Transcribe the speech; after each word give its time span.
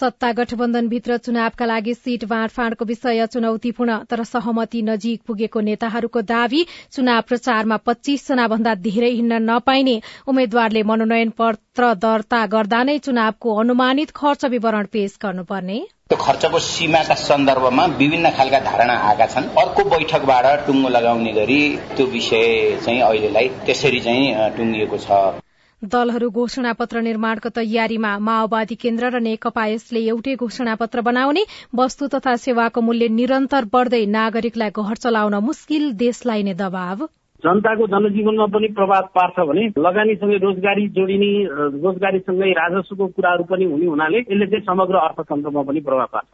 सत्ता 0.00 0.30
गठबन्धनभित्र 0.32 1.16
चुनावका 1.18 1.66
लागि 1.66 1.94
सीट 1.94 2.24
बाँडफाँडको 2.24 2.84
विषय 2.84 3.26
चुनौतीपूर्ण 3.32 3.98
तर 4.10 4.22
सहमति 4.24 4.82
नजिक 4.82 5.20
पुगेको 5.26 5.60
नेताहरूको 5.60 6.20
दावी 6.24 6.64
चुनाव 6.92 7.20
प्रचारमा 7.28 7.76
पच्चीस 7.86 8.26
जना 8.28 8.46
भन्दा 8.48 8.74
धेरै 8.86 9.10
हिँड्न 9.10 9.42
नपाइने 9.50 10.00
उम्मेद्वारले 10.28 10.82
मनोनयन 10.90 11.30
पत्र 11.38 11.94
दर्ता 12.04 12.44
गर्दा 12.54 12.82
नै 12.82 12.98
चुनावको 13.06 13.54
अनुमानित 13.60 14.10
खर्च 14.16 14.44
विवरण 14.54 14.86
पेश 14.92 15.18
गर्नुपर्ने। 15.22 15.78
त्यो 16.10 16.18
खर्चको 16.18 16.58
सीमाका 16.60 17.14
सन्दर्भमा 17.24 17.84
विभिन्न 17.98 18.30
खालका 18.38 18.60
धारणा 18.60 18.94
आएका 19.10 19.26
छन्। 19.26 19.52
अर्को 19.62 19.84
बैठकबाट 19.90 20.66
टुङ्गो 20.66 20.88
लगाउने 20.88 21.32
गरी 21.32 21.60
त्यो 21.96 22.06
विषय 22.16 22.48
चाहिँ 22.84 23.00
अहिलेलाई 23.02 23.48
त्यसरी 23.66 24.00
चाहिँ 24.00 24.50
टुङ्गिएको 24.56 24.98
छ। 24.98 25.39
दलहरू 25.82 26.28
घोषणा 26.30 26.72
पत्र 26.78 27.00
निर्माणको 27.00 27.48
तयारीमा 27.56 28.12
माओवादी 28.20 28.74
केन्द्र 28.80 29.08
र 29.14 29.18
नेकपा 29.24 29.64
यसले 29.66 30.00
एउटै 30.06 30.34
घोषणा 30.36 30.74
पत्र 30.80 31.00
बनाउने 31.00 31.44
वस्तु 31.72 32.08
तथा 32.14 32.34
सेवाको 32.36 32.80
मूल्य 32.80 33.08
निरन्तर 33.08 33.64
बढ्दै 33.72 34.04
नागरिकलाई 34.16 34.70
घर 34.76 35.00
चलाउन 35.04 35.34
मुस्किल 35.40 35.90
देशलाई 36.04 36.42
नै 36.42 36.54
दबाव। 36.60 37.06
जनताको 37.44 37.86
जनजीवनमा 37.88 38.46
पनि 38.52 38.68
प्रभाव 38.76 39.08
पार्छ 39.16 39.48
भने 39.48 39.66
लगानीसँगै 39.80 40.36
रोजगारी 40.44 40.86
जोडिने 40.92 41.32
रोजगारीसँगै 41.80 42.52
राजस्वको 42.60 43.06
कुराहरू 43.16 43.44
पनि 43.48 43.64
हुने 43.72 43.86
हुनाले 43.86 44.18
यसले 44.20 44.46
चाहिँ 44.46 44.64
समग्र 44.68 45.04
अर्थतन्त्रमा 45.08 45.62
पनि 45.64 45.80
प्रभाव 45.80 46.08
पार्छ। 46.12 46.28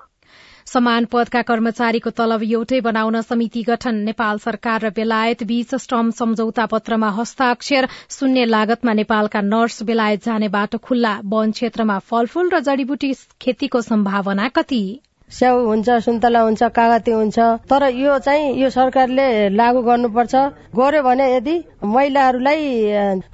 समान 0.67 1.05
पदका 1.13 1.41
कर्मचारीको 1.49 2.11
तलब 2.19 2.43
एउटै 2.43 2.81
बनाउन 2.85 3.21
समिति 3.23 3.63
गठन 3.63 4.03
नेपाल 4.07 4.39
सरकार 4.45 4.81
र 4.85 4.91
बेलायत 4.97 5.43
बीच 5.51 5.75
श्रम 5.83 6.11
सम्झौता 6.19 6.67
पत्रमा 6.73 7.11
हस्ताक्षर 7.19 7.89
शून्य 8.11 8.45
लागतमा 8.47 8.93
नेपालका 9.01 9.41
नर्स 9.47 9.83
बेलायत 9.91 10.25
जाने 10.25 10.49
बाटो 10.51 10.79
खुल्ला 10.83 11.17
वन 11.33 11.51
क्षेत्रमा 11.59 11.99
फलफूल 12.11 12.51
र 12.55 12.61
जड़ीबुटी 12.69 13.13
खेतीको 13.43 13.81
सम्भावना 13.89 14.49
कति? 14.57 14.85
स्याउ 15.31 15.65
हुन्छ 15.67 15.91
सुन्तला 16.03 16.41
हुन्छ 16.41 16.63
कागती 16.75 17.11
हुन्छ 17.11 17.39
तर 17.71 17.89
यो 17.95 18.19
चाहिँ 18.27 18.53
यो 18.63 18.71
सरकारले 18.71 19.27
लागू 19.51 19.83
गर्नुपर्छ। 19.83 20.35
गर्यो 20.77 21.03
भने 21.03 21.27
यदि 21.35 21.57
महिलाहरूलाई 21.83 22.63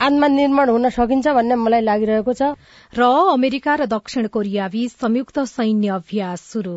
आत्मनिर्भर 0.00 0.68
हुन 0.68 0.88
सकिन्छ 0.90 1.28
भन्ने 1.28 1.56
मलाई 1.64 1.80
लागिरहेको 1.80 2.32
छ। 2.32 2.56
र 2.92 3.12
अमेरिका 3.36 3.74
र 3.74 3.86
दक्षिण 3.92 4.26
कोरिया 4.32 4.68
बीच 4.68 4.90
संयुक्त 4.92 5.38
सैन्य 5.52 5.88
अभ्यास 6.00 6.48
शुरू 6.52 6.76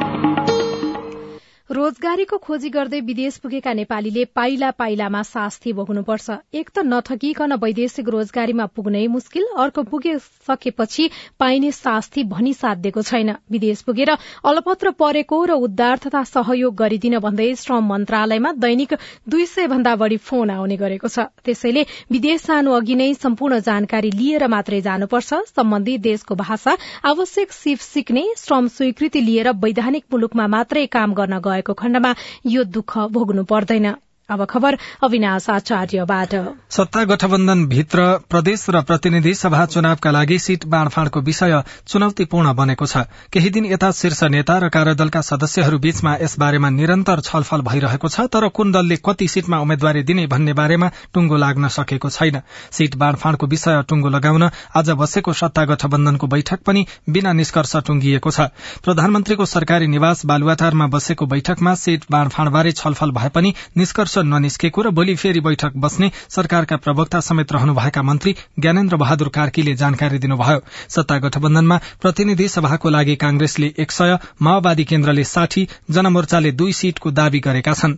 रोजगारीको 1.71 2.37
खोजी 2.37 2.69
गर्दै 2.69 2.99
विदेश 3.01 3.35
पुगेका 3.39 3.73
नेपालीले 3.73 4.23
पाइला 4.35 4.69
पाइलामा 4.79 5.21
शास्ति 5.23 5.71
भोग्नुपर्छ। 5.73 6.31
एक 6.53 6.69
त 6.69 6.83
नथकिकन 6.83 7.55
वैदेशिक 7.55 8.09
रोजगारीमा 8.09 8.65
पुग्नै 8.75 9.03
मुस्किल 9.07 9.45
अर्को 9.57 9.83
पुगिसकेपछि 9.87 11.05
पाइने 11.39 11.71
शास्ति 11.71 12.23
भनी 12.27 12.53
साध्यको 12.55 13.01
छैन। 13.01 13.31
विदेश 13.51 13.81
पुगेर 13.81 14.11
अलपत्र 14.43 14.91
परेको 14.99 15.39
र 15.45 15.55
उद्धार 15.61 16.01
तथा 16.05 16.23
सहयोग 16.25 16.75
गरिदिन 16.75 17.19
भन्दै 17.19 17.47
श्रम 17.55 17.87
मन्त्रालयमा 17.87 18.51
दैनिक 18.59 18.97
दुई 19.29 19.45
सय 19.45 19.67
भन्दा 19.67 19.95
बढ़ी 19.95 20.17
फोन 20.19 20.51
आउने 20.51 20.77
गरेको 20.83 21.07
छ। 21.07 21.31
त्यसैले 21.39 21.85
विदेश 22.11 22.45
जानु 22.47 22.75
अघि 22.79 22.95
नै 22.95 23.09
सम्पूर्ण 23.21 23.61
जानकारी 23.61 24.11
लिएर 24.17 24.47
मात्रै 24.49 24.81
जानुपर्छ। 24.81 25.41
सम्बन्धित 25.55 26.01
देशको 26.01 26.35
भाषा 26.35 26.75
आवश्यक 27.05 27.51
सिप 27.53 27.87
सिक्ने 27.87 28.27
श्रम 28.43 28.67
स्वीकृति 28.75 29.21
लिएर 29.21 29.51
वैधानिक 29.63 30.11
मुलुकमा 30.11 30.51
मात्रै 30.57 30.85
काम 30.91 31.13
गर्न 31.15 31.39
गएको 31.39 31.59
भएको 31.61 31.73
खण्डमा 31.77 32.13
यो 32.47 32.63
दुःख 32.75 32.97
भोग्नु 33.13 33.43
पर्दैन। 33.45 33.93
अब 34.31 34.45
खबर 34.45 34.77
अविनाश 35.03 35.49
आचार्यबाट। 35.51 36.33
सत्ता 36.71 37.03
गठबन्धन 37.05 37.65
भित्र 37.67 38.03
प्रदेश 38.29 38.65
र 38.69 38.81
प्रतिनिधि 38.83 39.33
सभा 39.35 39.65
चुनावका 39.67 40.11
लागि 40.11 40.37
सीट 40.39 40.65
बाँडफाँडको 40.65 41.19
विषय 41.21 41.61
चुनौतीपूर्ण 41.87 42.53
बनेको 42.55 42.85
छ। 42.85 42.97
केही 43.27 43.49
दिन 43.49 43.65
यता 43.67 43.91
शीर्ष 43.93 44.23
नेता 44.31 44.57
र 44.57 44.69
कार्यदलका 44.71 45.21
सदस्यहरू 45.21 45.79
बीचमा 45.79 46.15
यस 46.21 46.35
बारेमा 46.39 46.69
निरन्तर 46.71 47.19
छलफल 47.21 47.61
भइरहेको 47.61 48.07
छ 48.07 48.27
तर 48.31 48.47
कुन 48.49 48.71
दलले 48.71 48.95
कति 49.03 49.27
सीटमा 49.27 49.59
उम्मेद्वारी 49.59 50.03
दिने 50.03 50.27
भन्ने 50.27 50.53
बारेमा 50.53 50.91
टुंगो 51.13 51.37
लाग्न 51.37 51.67
सकेको 51.69 52.09
छैन। 52.09 52.41
सीट 52.71 52.95
बाँडफाँडको 52.95 53.47
विषय 53.47 53.81
टुंगो 53.89 54.09
लगाउन 54.09 54.49
आज 54.75 54.89
बसेको 54.95 55.33
सत्ता 55.33 55.65
गठबन्धनको 55.65 56.27
बैठक 56.27 56.63
पनि 56.65 56.85
बिना 57.09 57.33
निष्कर्ष 57.33 57.75
टुंगिएको 57.83 58.31
छ। 58.31 58.47
प्रधानमन्त्रीको 58.79 59.45
सरकारी 59.47 59.87
निवास 59.87 60.25
बालुवाटारमा 60.25 60.87
बसेको 60.87 61.25
बैठकमा 61.27 61.75
सीट 61.75 62.05
बाँडफाँडबारे 62.11 62.71
छलफल 62.73 63.11
भए 63.11 63.29
पनि 63.29 63.53
निष्कर्ष 63.77 64.17
ननिस्केको 64.23 64.81
र 64.81 64.89
भोलि 64.89 65.15
फेरि 65.15 65.39
बैठक 65.39 65.73
बस्ने 65.75 66.11
सरकारका 66.29 66.77
प्रवक्ता 66.77 67.19
समेत 67.19 67.51
रहनुभएका 67.51 68.01
मन्त्री 68.01 68.35
ज्ञानेन्द्र 68.59 68.95
बहादुर 68.95 69.29
कार्कीले 69.29 69.75
जानकारी 69.75 70.19
दिनुभयो। 70.19 70.61
सत्ता 70.89 71.17
गठबन्धनमा 71.17 71.79
प्रतिनिधि 72.01 72.47
सभाको 72.47 72.89
लागि 72.89 73.15
कांग्रेसले 73.15 73.73
एक 73.77 73.91
सय 73.91 74.17
माओवादी 74.41 74.83
केन्द्रले 74.83 75.23
साठी 75.23 75.67
जनमोर्चाले 75.91 76.51
दुई 76.51 76.73
सीटको 76.73 77.11
दावी 77.11 77.39
गरेका 77.39 77.73
छन्। 77.73 77.95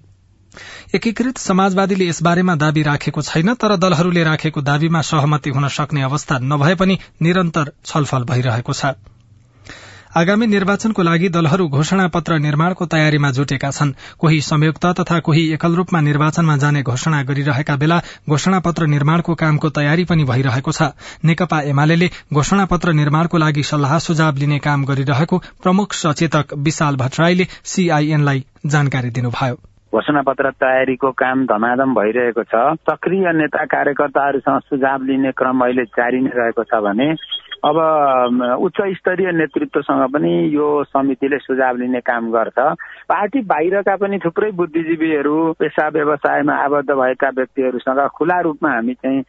एकीकृत 0.95 1.37
समाजवादीले 1.37 2.07
यसबारेमा 2.07 2.55
दावी 2.55 2.83
राखेको 2.83 3.21
छैन 3.21 3.53
तर 3.53 3.75
दलहरूले 3.77 4.23
राखेको 4.23 4.61
दावीमा 4.61 5.01
सहमति 5.01 5.49
हुन 5.49 5.67
सक्ने 5.67 6.01
अवस्था 6.01 6.37
नभए 6.43 6.75
पनि 6.75 6.97
निरन्तर 7.21 7.71
छलफल 7.85 8.23
भइरहेको 8.23 8.73
छ। 8.73 8.85
आगामी 10.13 10.45
निर्वाचनको 10.45 11.03
लागि 11.03 11.27
दलहरू 11.33 11.65
घोषणा 11.69 12.05
पत्र 12.13 12.37
निर्माणको 12.37 12.85
तयारीमा 12.85 13.29
जुटेका 13.33 13.69
छन्। 13.71 13.93
कोही 14.21 14.39
संयुक्त 14.41 14.85
तथा 14.99 15.17
कोही 15.19 15.41
एकल 15.53 15.75
रूपमा 15.75 16.01
निर्वाचनमा 16.01 16.55
जाने 16.55 16.81
घोषणा 16.83 17.21
गरिरहेका 17.23 17.75
बेला 17.75 17.97
घोषणा 18.29 18.59
पत्र 18.59 18.85
निर्माणको 18.93 19.33
कामको 19.33 19.69
तयारी 19.69 20.03
पनि 20.05 20.23
भइरहेको 20.23 20.71
छ। 20.71 20.93
नेकपा 21.25 21.61
एमाले 21.65 22.09
घोषणा 22.29 22.65
पत्र 22.69 22.93
निर्माणको 22.93 23.37
लागि 23.37 23.63
सल्लाह 23.63 23.97
सुझाव 24.05 24.37
लिने 24.37 24.59
काम 24.61 24.85
गरिरहेको 24.85 25.37
प्रमुख 25.63 25.93
सचेतक 25.97 26.53
विशाल 26.61 26.95
भट्टराईले 26.95 27.49
सीआईएनलाई 27.65 28.45
जानकारी 28.65 29.09
दिनुभयो। 29.09 29.55
घोषणा 29.93 30.21
पत्र 30.21 30.49
तयारीको 30.61 31.09
काम 31.17 31.45
धमाधम 31.45 31.93
भइरहेको 31.93 32.43
छ। 32.43 32.61
सक्रिय 32.85 33.31
नेता 33.33 33.65
कार्यकर्ताहरूसँग 33.65 34.59
सुझाव 34.69 35.03
लिने 35.09 35.31
क्रम 35.37 35.65
अहिले 35.65 35.85
जारी 35.97 36.21
नै 36.21 36.31
रहेको 36.37 36.63
छ 36.63 36.81
भने 36.85 37.13
अब 37.63 37.77
उच्च 38.59 38.79
स्तरीय 38.97 39.31
नेतृत्वसँग 39.31 40.03
पनि 40.13 40.31
यो 40.55 40.67
समितिले 40.83 41.37
सुझाव 41.39 41.75
लिने 41.77 41.99
काम 42.03 42.29
गर्छ। 42.31 42.59
पार्टी 43.07 43.41
बाहिरका 43.47 43.95
पनि 43.95 44.19
थुप्रै 44.19 44.51
बुद्धिजीवीहरू 44.51 45.35
पेसा 45.59 45.87
व्यवसायमा 45.95 46.55
आबद्ध 46.63 46.91
भएका 46.91 47.29
व्यक्तिहरूसँग 47.37 48.01
खुला 48.17 48.39
रूपमा 48.41 48.69
हामी 48.69 48.93
चाहिँ 48.93 49.23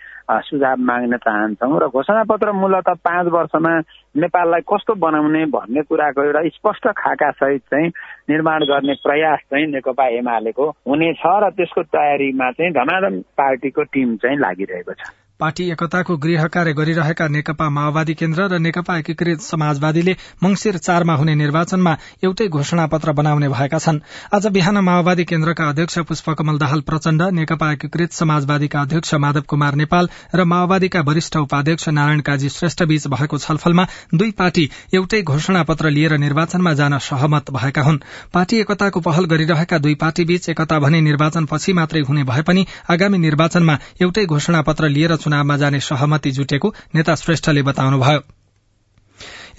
सुझाव 0.50 0.82
माग्न 0.82 1.16
चाहन्छौँ 1.16 1.78
र 1.78 1.88
घोषणापत्र 1.94 2.52
मूलत 2.52 2.90
पाँच 3.06 3.26
वर्षमा 3.32 3.78
नेपाललाई 4.18 4.66
कस्तो 4.66 4.94
बनाउने 4.98 5.44
भन्ने 5.54 5.82
कुराको 5.86 6.22
एउटा 6.24 6.48
स्पष्ट 6.58 6.88
खाका 6.98 7.30
सहित 7.30 7.62
चाहिँ 7.70 7.88
निर्माण 8.30 8.64
गर्ने 8.66 8.94
प्रयास 9.06 9.46
चाहिँ 9.46 9.66
नेकपा 9.72 10.06
एमालेको 10.18 10.70
हुनेछ 10.88 11.22
र 11.22 11.50
त्यसको 11.54 11.82
तयारीमा 11.82 12.50
चाहिँ 12.50 12.72
धनाधन 12.72 13.20
पार्टीको 13.38 13.82
टिम 13.94 14.16
चाहिँ 14.16 14.38
लागिरहेको 14.38 14.92
छ। 14.92 15.23
पार्टी 15.40 15.64
एकताको 15.70 16.16
गृह 16.16 16.46
कार्य 16.46 16.72
गरिरहेका 16.72 17.26
नेकपा 17.28 17.68
माओवादी 17.68 18.14
केन्द्र 18.14 18.42
र 18.48 18.58
नेकपा 18.58 18.96
एकीकृत 18.98 19.40
समाजवादीले 19.42 20.12
मंगिर 20.42 20.76
चारमा 20.78 21.14
हुने 21.14 21.34
निर्वाचनमा 21.34 21.96
एउटै 22.24 22.46
घोषणा 22.48 22.84
पत्र 22.86 23.12
बनाउने 23.12 23.48
भएका 23.48 23.78
छन्। 23.78 23.98
आज 24.30 24.46
बिहान 24.48 24.78
माओवादी 24.80 25.24
केन्द्रका 25.24 25.68
अध्यक्ष 25.68 25.98
पुष्पकमल 26.08 26.58
दाहाल 26.58 26.80
प्रचण्ड 26.86 27.22
नेकपा 27.34 27.70
एकीकृत 27.72 28.12
समाजवादीका 28.12 28.80
अध्यक्ष 28.80 29.14
माधव 29.16 29.40
कुमार 29.48 29.74
नेपाल 29.74 30.08
र 30.34 30.44
माओवादीका 30.44 31.00
वरिष्ठ 31.00 31.36
उपाध्यक्ष 31.36 31.88
नारायण 31.90 32.20
काजी 32.20 32.48
श्रेष्ठ 32.50 32.82
बीच 32.84 33.06
भएको 33.08 33.38
छलफलमा 33.38 33.86
दुई 34.14 34.30
पार्टी 34.38 34.68
एउटै 34.94 35.22
घोषणा 35.24 35.62
पत्र 35.64 35.90
लिएर 35.90 36.16
निर्वाचनमा 36.18 36.74
जान 36.74 36.98
सहमत 37.00 37.50
भएका 37.50 37.82
हुन्। 37.82 37.98
पार्टी 38.34 38.60
एकताको 38.60 39.00
पहल 39.00 39.24
गरिरहेका 39.34 39.78
दुई 39.80 39.94
पार्टी 40.04 40.24
बीच 40.24 40.48
एकता 40.48 40.78
भने 40.78 41.00
निर्वाचन 41.00 41.50
पछि 41.50 41.72
मात्रै 41.72 42.06
हुने 42.06 42.24
भए 42.24 42.42
पनि 42.46 42.66
आगामी 42.90 43.18
निर्वाचनमा 43.18 43.78
एउटै 44.00 44.26
घोषणा 44.28 44.62
पत्र 44.62 44.94
लिएर 44.94 45.22
चुनावमा 45.24 45.56
जाने 45.56 45.80
सहमति 45.80 46.30
जुटेको 46.32 46.74
नेता 46.94 47.14
श्रेष्ठले 47.16 47.62
बताउनुभयो। 47.62 48.22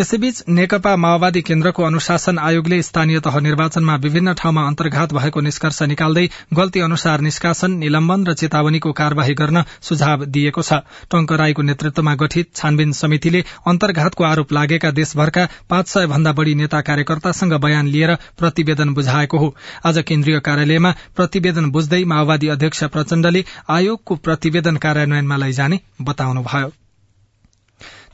यसैबीच 0.01 0.43
नेकपा 0.49 0.95
माओवादी 0.95 1.41
केन्द्रको 1.41 1.83
अनुशासन 1.83 2.39
आयोगले 2.39 2.81
स्थानीय 2.83 3.19
तह 3.19 3.37
निर्वाचनमा 3.39 3.95
विभिन्न 3.95 4.33
ठाउँमा 4.33 4.65
अन्तर्घात 4.67 5.13
भएको 5.13 5.41
निष्कर्ष 5.41 5.81
निकाल्दै 5.83 6.25
गल्ती 6.53 6.79
अनुसार 6.79 7.21
निष्कासन 7.21 7.77
निलम्बन 7.79 8.25
र 8.27 8.33
चेतावनीको 8.33 8.91
कार्यवाही 8.91 9.33
गर्न 9.33 9.63
सुझाव 9.81 10.25
दिएको 10.27 10.61
छ। 10.61 10.81
टंक 11.07 11.31
राईको 11.33 11.61
नेतृत्वमा 11.61 12.15
गठित 12.15 12.51
छानबिन 12.55 12.91
समितिले 12.91 13.43
अन्तर्घातको 13.67 14.23
आरोप 14.23 14.53
लागेका 14.53 14.91
देशभरका 14.91 15.47
पाँच 15.69 15.87
सय 15.87 16.07
भन्दा 16.07 16.31
बढ़ी 16.33 16.55
नेता 16.55 16.81
कार्यकर्तासँग 16.83 17.59
बयान 17.63 17.87
लिएर 17.87 18.15
प्रतिवेदन 18.37 18.93
बुझाएको 18.93 19.37
हो। 19.37 19.53
आज 19.85 20.03
केन्द्रीय 20.07 20.39
कार्यालयमा 20.43 20.95
प्रतिवेदन 21.15 21.71
बुझ्दै 21.71 22.03
माओवादी 22.05 22.47
अध्यक्ष 22.51 22.83
प्रचण्डले 22.91 23.45
आयोगको 23.71 24.15
प्रतिवेदन 24.25 24.77
कार्यान्वयनमा 24.77 25.37
लैजाने 25.37 25.79
बताउनुभयो। 26.01 26.71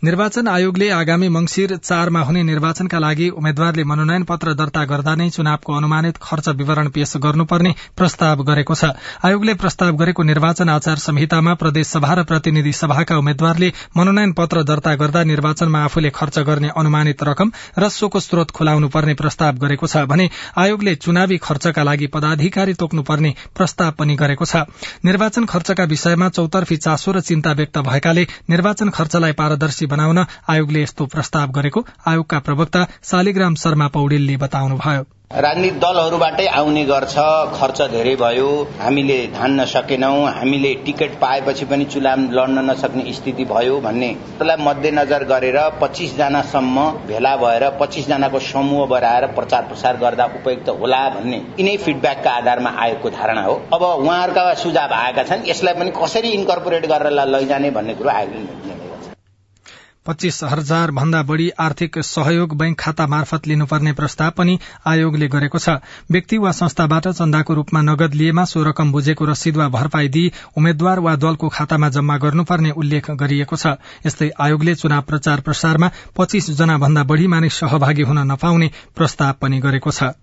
निर्वाचन 0.04 0.48
आयोगले 0.48 0.88
आगामी 0.90 1.28
मंगिर 1.30 1.76
चारमा 1.78 2.20
हुने 2.20 2.42
निर्वाचनका 2.44 3.00
लागि 3.00 3.28
उम्मेद्वारले 3.32 3.84
मनोनयन 3.86 4.24
पत्र 4.26 4.54
दर्ता 4.58 4.84
गर्दा 4.86 5.14
नै 5.16 5.30
चुनावको 5.30 5.74
अनुमानित 5.74 6.18
खर्च 6.20 6.48
विवरण 6.58 6.88
पेश 6.90 7.14
गर्नुपर्ने 7.22 7.74
प्रस्ताव 7.98 8.42
गरेको 8.44 8.74
छ। 8.74 8.90
आयोगले 9.22 9.54
प्रस्ताव 9.62 9.92
गरेको 9.96 10.24
निर्वाचन 10.24 10.70
आचार 10.72 10.98
संहितामा 10.98 11.54
प्रदेश 11.54 11.88
सभा 11.88 12.14
र 12.14 12.24
प्रतिनिधि 12.24 12.72
सभाका 12.74 13.18
उम्मेद्वारले 13.18 13.70
मनोनयन 13.98 14.34
पत्र 14.34 14.64
दर्ता 14.64 14.96
गर्दा 14.96 15.24
निर्वाचनमा 15.24 15.84
आफूले 15.86 16.10
खर्च 16.10 16.40
गर्ने 16.50 16.74
अनुमानित 16.76 17.22
रकम 17.24 17.52
र 17.78 17.90
सोको 17.92 18.20
स्रोत 18.20 18.52
खुलाउनु 18.58 18.90
पर्ने 18.90 19.14
प्रस्ताव 19.22 19.62
गरेको 19.62 19.88
छ 19.88 20.04
भने 20.10 20.30
आयोगले 20.58 20.96
चुनावी 20.98 21.38
खर्चका 21.46 21.84
लागि 21.84 22.08
पदाधिकारी 22.10 22.74
तोक्नुपर्ने 22.82 23.36
प्रस्ताव 23.54 23.92
पनि 24.02 24.18
गरेको 24.18 24.50
छ। 24.50 24.66
निर्वाचन 25.06 25.46
खर्चका 25.46 25.88
विषयमा 25.94 26.34
चौतर्फी 26.34 26.82
चासो 26.90 27.12
र 27.12 27.22
चिन्ता 27.22 27.52
व्यक्त 27.54 27.78
भएकाले 27.86 28.28
निर्वाचन 28.50 28.90
खर्चलाई 28.90 29.38
पारदर्शी 29.38 29.90
बनाउन 29.94 30.26
आयोगले 30.50 30.84
यस्तो 30.84 31.06
प्रस्ताव 31.16 31.58
गरेको 31.58 31.86
आयोगका 32.08 32.40
प्रवक्ता 32.42 32.86
शालिग्राम 33.12 33.56
शर्मा 33.64 33.88
पौडेलले 33.96 34.38
बताउनुभयो। 34.44 35.04
राजनीतिक 35.34 35.80
दलहरूबाटै 35.80 36.46
आउने 36.52 36.84
गर्छ 36.86 37.22
खर्च 37.52 37.82
धेरै 37.92 38.16
भयो 38.22 38.48
हामीले 38.80 39.16
धान्न 39.36 39.66
सकेनौं 39.74 40.18
हामीले 40.30 40.74
टिकट 40.86 41.14
पाएपछि 41.22 41.66
पनि 41.66 41.86
चुनाव 41.94 42.26
लड्न 42.32 42.64
नसक्ने 42.70 43.14
स्थिति 43.14 43.46
भयो 43.52 43.80
भन्ने 43.80 44.10
त्यसलाई 44.18 44.66
मध्यनजर 44.66 45.24
गरेर 45.24 45.60
पच्चिस 45.82 46.18
जनासम्म 46.18 46.84
भेला 47.08 47.36
भएर 47.38 47.70
पच्चिस 47.80 48.08
जनाको 48.08 48.40
समूह 48.50 48.86
बनाएर 48.88 49.28
प्रचार 49.40 49.64
प्रसार 49.72 49.98
गर्दा 50.04 50.26
उपयुक्त 50.42 50.70
होला 50.82 51.02
भन्ने 51.16 51.42
यिनै 51.60 51.78
फिडब्याकका 51.86 52.32
आधारमा 52.34 52.76
आयोगको 52.84 53.10
धारणा 53.12 53.44
हो। 53.44 53.56
अब 53.74 53.84
उहाँहरूका 53.88 54.54
सुझाव 54.66 55.00
आएका 55.00 55.24
छन् 55.32 55.48
यसलाई 55.50 55.80
पनि 55.80 55.92
कसरी 56.04 56.38
इन्कर्पोरेट 56.40 56.86
गरेर 56.94 57.20
लैजाने 57.30 57.72
भन्ने 57.72 57.96
कुरो 57.96 58.10
आयोगले 58.12 58.90
पच्चीस 60.06 60.44
हजार 60.44 60.92
भन्दा 60.92 61.22
बढ़ी 61.24 61.50
आर्थिक 61.60 61.98
सहयोग 62.00 62.56
बैंक 62.58 62.80
खाता 62.80 63.06
मार्फत 63.08 63.48
लिनुपर्ने 63.48 63.92
प्रस्ताव 63.94 64.32
पनि 64.38 64.58
आयोगले 64.88 65.28
गरेको 65.28 65.60
छ। 65.60 65.76
व्यक्ति 66.12 66.38
वा 66.38 66.52
संस्थाबाट 66.52 67.08
चन्दाको 67.10 67.54
रूपमा 67.54 67.82
नगद 67.82 68.14
लिएमा 68.14 68.46
सो 68.46 68.64
रकम 68.64 68.92
बुझेको 68.92 69.26
रसिद 69.26 69.58
वा 69.58 69.68
भरपाई 69.70 70.08
दिई 70.08 70.32
उम्मेद्वार 70.58 71.00
वा 71.00 71.16
दलको 71.16 71.50
खातामा 71.50 71.90
जम्मा 71.90 72.18
गर्नुपर्ने 72.18 72.72
उल्लेख 72.72 73.12
गरिएको 73.22 73.56
छ। 73.56 73.78
यस्तै 74.06 74.32
आयोगले 74.40 74.76
चुनाव 74.76 75.02
प्रचार 75.04 75.42
प्रसारमा 75.42 75.92
पच्चीस 76.18 76.50
जना 76.58 76.78
भन्दा 76.78 77.04
बढ़ी 77.04 77.28
मानिस 77.28 77.54
सहभागी 77.60 78.02
हुन 78.04 78.26
नपाउने 78.32 78.72
प्रस्ताव 78.96 79.34
पनि 79.42 79.60
गरेको 79.60 79.92
छ। 79.92 80.14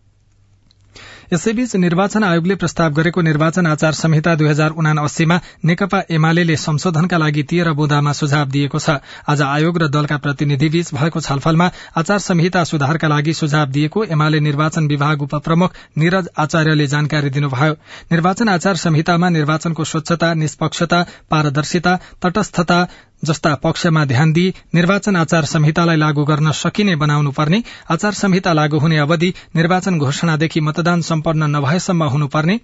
यसैबीच 1.33 1.75
निर्वाचन 1.77 2.25
आयोगले 2.25 2.55
प्रस्ताव 2.55 2.93
गरेको 2.95 3.21
निर्वाचन 3.21 3.67
आचार 3.67 3.93
संहिता 3.93 4.35
दुई 4.35 4.49
हजार 4.49 4.71
उना 4.73 4.93
अस्सीमा 5.03 5.37
नेकपा 5.65 6.01
एमाले 6.11 6.57
संशोधनका 6.57 7.19
लागि 7.19 7.43
तेह्र 7.43 7.73
बुँदामा 7.73 8.13
सुझाव 8.13 8.47
दिएको 8.49 8.79
छ। 8.79 8.97
आज 9.29 9.43
आयोग 9.43 9.79
र 9.79 9.89
दलका 9.89 10.17
प्रतिनिधिबीच 10.25 10.95
भएको 10.95 11.21
छलफलमा 11.21 11.71
आचार 11.97 12.19
संहिता 12.19 12.63
सुधारका 12.65 13.09
लागि 13.09 13.33
सुझाव 13.35 13.67
दिएको 13.69 14.05
एमाले 14.07 14.41
निर्वाचन 14.41 14.87
विभाग 14.89 15.23
उपप्रमुख 15.23 15.75
निरज 15.99 16.29
आचार्यले 16.39 16.87
जानकारी 16.87 17.31
दिनुभयो। 17.31 17.75
निर्वाचन 18.13 18.49
आचार 18.49 18.77
संहितामा 18.77 19.29
निर्वाचनको 19.29 19.85
स्वच्छता 19.85 20.33
निष्पक्षता 20.35 21.03
पारदर्शिता 21.31 21.95
तटस्थता 22.25 22.79
जस्ता 23.25 23.55
पक्षमा 23.55 24.05
ध्यान 24.05 24.33
दिई 24.33 24.53
निर्वाचन 24.75 25.17
आचार 25.17 25.45
संहितालाई 25.45 25.97
लागू 25.97 26.25
गर्न 26.25 26.51
सकिने 26.53 26.97
बनाउनु 26.97 27.31
पर्ने 27.31 27.63
आचार 27.91 28.13
संहिता 28.13 28.53
लागू 28.53 28.79
हुने 28.79 28.99
अवधि 28.99 29.33
निर्वाचन 29.57 29.99
घोषणादेखि 29.99 30.61
मतदान 30.61 31.01
सम्पन्न 31.01 31.51
नभएसम्म 31.57 32.05
हुनुपर्ने 32.05 32.59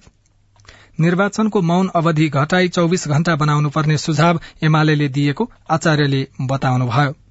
निर्वाचनको 1.01 1.61
मौन 1.61 1.91
अवधि 1.95 2.29
घटाई 2.29 2.69
चौविस 2.69 3.09
घण्टा 3.09 3.37
बनाउनु 3.37 3.71
पर्ने 3.71 3.99
सुझाव 3.99 4.41
एमाले 4.63 5.09
दिएको 5.09 5.51
आचार्यले 5.71 6.27
बताउनुभयो। 6.41 7.24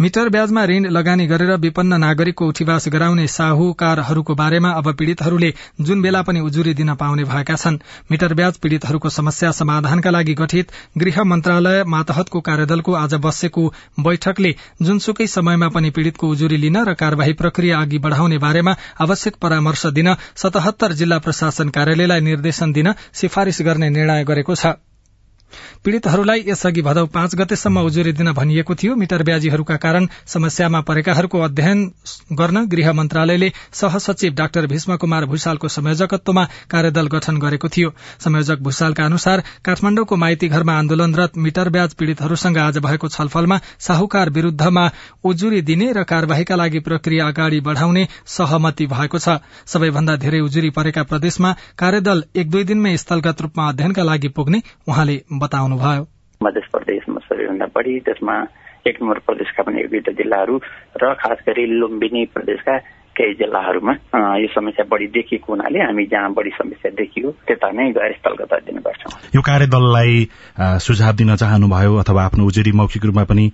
मिटर 0.00 0.28
ब्याजमा 0.28 0.64
ऋण 0.64 0.86
लगानी 0.86 1.26
गरेर 1.26 1.50
विपन्न 1.56 1.98
नागरिकको 2.00 2.46
उठीवास 2.46 2.88
गराउने 2.88 3.26
साहुकारहरूको 3.26 4.34
बारेमा 4.34 4.70
अब 4.70 4.92
पीड़ितहरूले 4.94 5.52
जुन 5.80 6.02
बेला 6.02 6.20
पनि 6.22 6.40
उजुरी 6.40 6.74
दिन 6.74 6.94
पाउने 6.94 7.24
भएका 7.24 7.54
छन् 7.54 7.78
मिटर 8.10 8.34
ब्याज 8.34 8.56
पीड़ितहरूको 8.56 9.08
समस्या 9.08 9.52
समाधानका 9.52 10.10
लागि 10.10 10.34
गठित 10.34 10.72
गृह 10.98 11.22
मन्त्रालय 11.24 11.82
मातहतको 11.86 12.40
कार्यदलको 12.40 12.94
आज 12.94 13.14
बसेको 13.24 13.64
बैठकले 14.00 14.54
जुनसुकै 14.82 15.26
समयमा 15.26 15.68
पनि 15.68 15.90
पीड़ितको 15.90 16.28
उजुरी 16.28 16.56
लिन 16.56 16.76
र 16.84 16.94
कार्यवाही 16.94 17.32
प्रक्रिया 17.32 17.78
अघि 17.80 17.98
बढ़ाउने 17.98 18.38
बारेमा 18.38 18.74
आवश्यक 19.00 19.36
परामर्श 19.36 19.86
दिन 19.92 20.14
सतहत्तर 20.36 20.92
जिल्ला 20.92 21.18
प्रशासन 21.18 21.68
कार्यालयलाई 21.68 22.20
निर्देशन 22.28 22.72
दिन 22.72 22.92
सिफारिश 23.14 23.62
गर्ने 23.62 23.90
निर्णय 23.90 24.24
गरेको 24.24 24.54
छ। 24.54 24.76
पीड़ितहरूलाई 25.84 26.44
यसअघि 26.46 26.82
भदौ 26.82 27.04
पाँच 27.06 27.34
गतेसम्म 27.34 27.80
उजुरी 27.80 28.12
दिन 28.12 28.32
भनिएको 28.32 28.74
थियो। 28.74 28.94
मिटर 28.96 29.22
ब्याजीहरूका 29.22 29.76
कारण 29.76 30.06
समस्यामा 30.26 30.80
परेकाहरूको 30.80 31.40
अध्ययन 31.40 31.84
गर्न 32.32 32.64
गृह 32.66 32.92
मन्त्रालयले 32.92 33.50
सहसचिव 33.72 34.34
डाक्टर 34.34 34.66
भीष्म 34.66 34.96
कुमार 34.96 35.24
भूषालको 35.26 35.68
संयोजकत्वमा 35.68 36.44
कार्यदल 36.70 37.06
गठन 37.08 37.38
गरेको 37.38 37.68
थियो। 37.68 37.92
संयोजक 38.20 38.58
भूषालका 38.60 39.04
अनुसार 39.04 39.42
काठमाण्डुको 39.64 40.16
माइती 40.16 40.48
घरमा 40.48 40.78
आन्दोलनरत 40.78 41.36
मिटर 41.38 41.68
ब्याज 41.68 41.94
पीड़ितहरूसँग 41.94 42.58
आज 42.58 42.78
भएको 42.78 43.08
छलफलमा 43.08 43.60
साहुकार 43.80 44.30
विरूद्धमा 44.30 44.88
उजुरी 45.24 45.62
दिने 45.62 45.92
र 45.92 46.02
कार्यवाहीका 46.04 46.56
लागि 46.56 46.78
प्रक्रिया 46.80 47.28
अगाडि 47.28 47.60
बढ़ाउने 47.60 48.06
सहमति 48.26 48.86
भएको 48.86 49.18
छ। 49.18 49.38
सबैभन्दा 49.66 50.16
धेरै 50.16 50.40
उजुरी 50.40 50.70
परेका 50.70 51.02
प्रदेशमा 51.02 51.54
कार्यदल 51.78 52.24
एक 52.36 52.50
दुई 52.50 52.64
दिनमै 52.64 52.96
स्थलगत 52.96 53.40
रूपमा 53.42 53.68
अध्ययनका 53.68 54.02
लागि 54.02 54.28
पुग्ने 54.28 54.62
उहाँले 54.88 55.16
बताउनुभयो। 55.38 56.06
मध्य 56.42 56.60
प्रदेशमा 56.60 57.20
सबैभन्दा 57.20 57.66
बढी 57.66 58.00
त्यसमा 58.00 58.34
एक 58.86 59.02
नम्बर 59.02 59.18
प्रदेशका 59.18 59.62
पनि 59.62 59.80
एक 59.80 59.90
दुईवटा 59.90 60.12
जिल्लाहरू 60.12 60.56
र 61.02 61.14
खास 61.14 61.38
गरी 61.48 61.66
लुम्बिनी 61.66 62.24
प्रदेशका 62.34 62.76
केही 63.16 63.34
जिल्लाहरूमा 63.34 63.92
यो 64.36 64.48
समस्या 64.54 64.84
बढी 64.90 65.06
देखिएको 65.16 65.52
हुनाले 65.52 65.78
हामी 65.80 66.04
जहाँ 66.06 66.32
बढी 66.32 66.50
समस्या 66.56 66.90
देखियो 66.96 67.30
त्यता 67.46 67.70
नै 67.72 67.90
गएर 67.96 68.12
स्थलगत 68.12 68.52
अध्ययन 68.52 68.78
गर्छौँ। 68.86 69.12
यो 69.36 69.40
कार्यदललाई 69.42 70.12
सुझाव 70.84 71.12
दिन 71.16 71.34
चाहनुभयो 71.36 71.96
अथवा 71.96 72.22
आफ्नो 72.24 72.46
उजुरी 72.46 72.72
मौखिक 72.72 73.04
रूपमा 73.04 73.24
पनि 73.24 73.44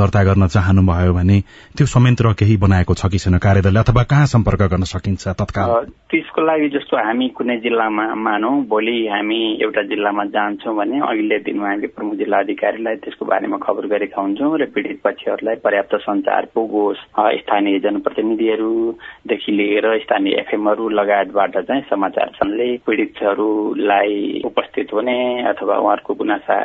दर्ता 0.00 0.22
गर्न 0.24 0.46
चाहनुभयो 0.46 1.12
भने 1.14 1.40
त्यो 1.76 1.86
संयन्त्र 1.86 2.32
केही 2.40 2.56
बनाएको 2.56 2.94
छ 2.94 3.12
कि 3.12 3.18
छैन 3.18 3.38
कार्यदलले 3.38 3.80
अथवा 3.80 4.02
कहाँ 4.10 4.26
सम्पर्क 4.26 4.62
गर्न 4.72 4.84
सकिन्छ 4.88 5.28
तत्काल? 5.40 5.70
त्यसको 6.10 6.40
लागि 6.42 6.68
जस्तो 6.76 6.96
हामी 6.98 7.28
कुनै 7.36 7.56
जिल्लामा 7.60 8.04
मानौ 8.18 8.50
भोलि 8.72 8.96
हामी 9.06 9.40
एउटा 9.62 9.82
जिल्लामा 9.92 10.24
जान्छौँ 10.34 10.74
भने 10.76 11.00
अघिल्लो 11.00 11.38
दिनमा 11.46 11.68
हामीले 11.68 11.88
प्रमुख 11.96 12.14
जिल्ला 12.18 12.38
अधिकारीलाई 12.38 12.96
त्यसको 13.04 13.24
बारेमा 13.26 13.58
खबर 13.62 13.86
गरेका 13.94 14.20
हुन्छौँ 14.22 14.58
र 14.58 14.66
पीडित 14.74 15.00
पक्षहरूलाई 15.04 15.56
पर्याप्त 15.64 15.94
सञ्चार 16.08 16.48
पुगोस्। 16.54 17.06
स्थानीय 17.40 17.78
जनप्रतिनिधिहरूदेखि 19.10 19.52
लिएर 19.52 19.98
स्थानीय 19.98 20.34
एफएमहरू 20.34 20.88
लगायतबाट 20.88 21.56
चाहिँ 21.58 21.82
समाचार 21.90 22.30
सनले 22.34 22.76
पीडितहरूलाई 22.86 24.42
उपस्थित 24.44 24.92
हुने 24.92 25.18
अथवा 25.44 25.76
उहाँहरूको 25.76 26.14
गुनासा 26.14 26.58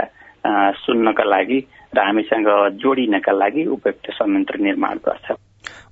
सुन्नका 0.86 1.24
लागि 1.24 1.60
र 1.96 2.00
हामीसँग 2.00 2.48
जोडिनका 2.82 3.32
लागि 3.32 3.66
उपयुक्त 3.66 4.12
संयन्त्र 4.12 4.60
निर्माण 4.60 4.98
गर्छ। 4.98 5.45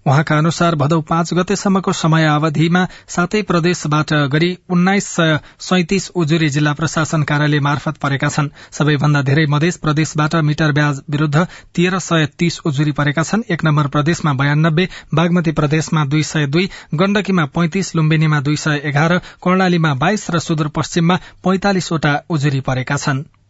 उहाँका 0.07 0.37
अनुसार 0.37 0.75
भदौ 0.75 0.99
पाँच 1.01 1.33
गतेसम्मको 1.33 1.91
समय 1.93 2.25
अवधिमा 2.27 2.85
सातै 3.07 3.41
प्रदेशबाट 3.41 4.13
गरी 4.31 4.49
उन्नाइस 4.69 5.07
सय 5.09 5.37
सैतिस 5.59 6.09
उजुरी 6.15 6.49
जिल्ला 6.49 6.73
प्रशासन 6.73 7.23
कार्यालय 7.23 7.59
मार्फत 7.59 7.97
परेका 7.97 8.29
छन्। 8.29 8.49
सबैभन्दा 8.71 9.21
धेरै 9.21 9.45
मधेस 9.49 9.77
प्रदेशबाट 9.77 10.35
मिटर 10.43 10.71
ब्याज 10.71 11.01
विरूद्ध 11.09 11.45
तेह्र 11.75 11.99
सय 11.99 12.25
तीस 12.39 12.59
उजुरी 12.65 12.91
परेका 12.91 13.23
छन्। 13.23 13.43
एक 13.51 13.63
नम्बर 13.63 13.87
प्रदेशमा 13.87 14.33
बयानब्बे 14.33 14.87
बागमती 15.13 15.51
प्रदेशमा 15.51 16.05
दुई 16.05 16.23
सय 16.23 16.47
दुई 16.47 16.69
गण्डकीमा 16.95 17.45
पैंतिस 17.55 17.95
लुम्बिनीमा 17.95 18.41
दुई 18.41 18.55
सय 18.55 18.81
एघार 18.85 19.17
कर्णालीमा 19.43 19.93
बाइस 20.03 20.29
र 20.31 20.39
सुदूरपश्चिममा 20.39 21.19
पैंतालिसवटा 21.43 22.13
उजुरी 22.29 22.59
परेका 22.61 22.97
छनृ। 22.97 23.42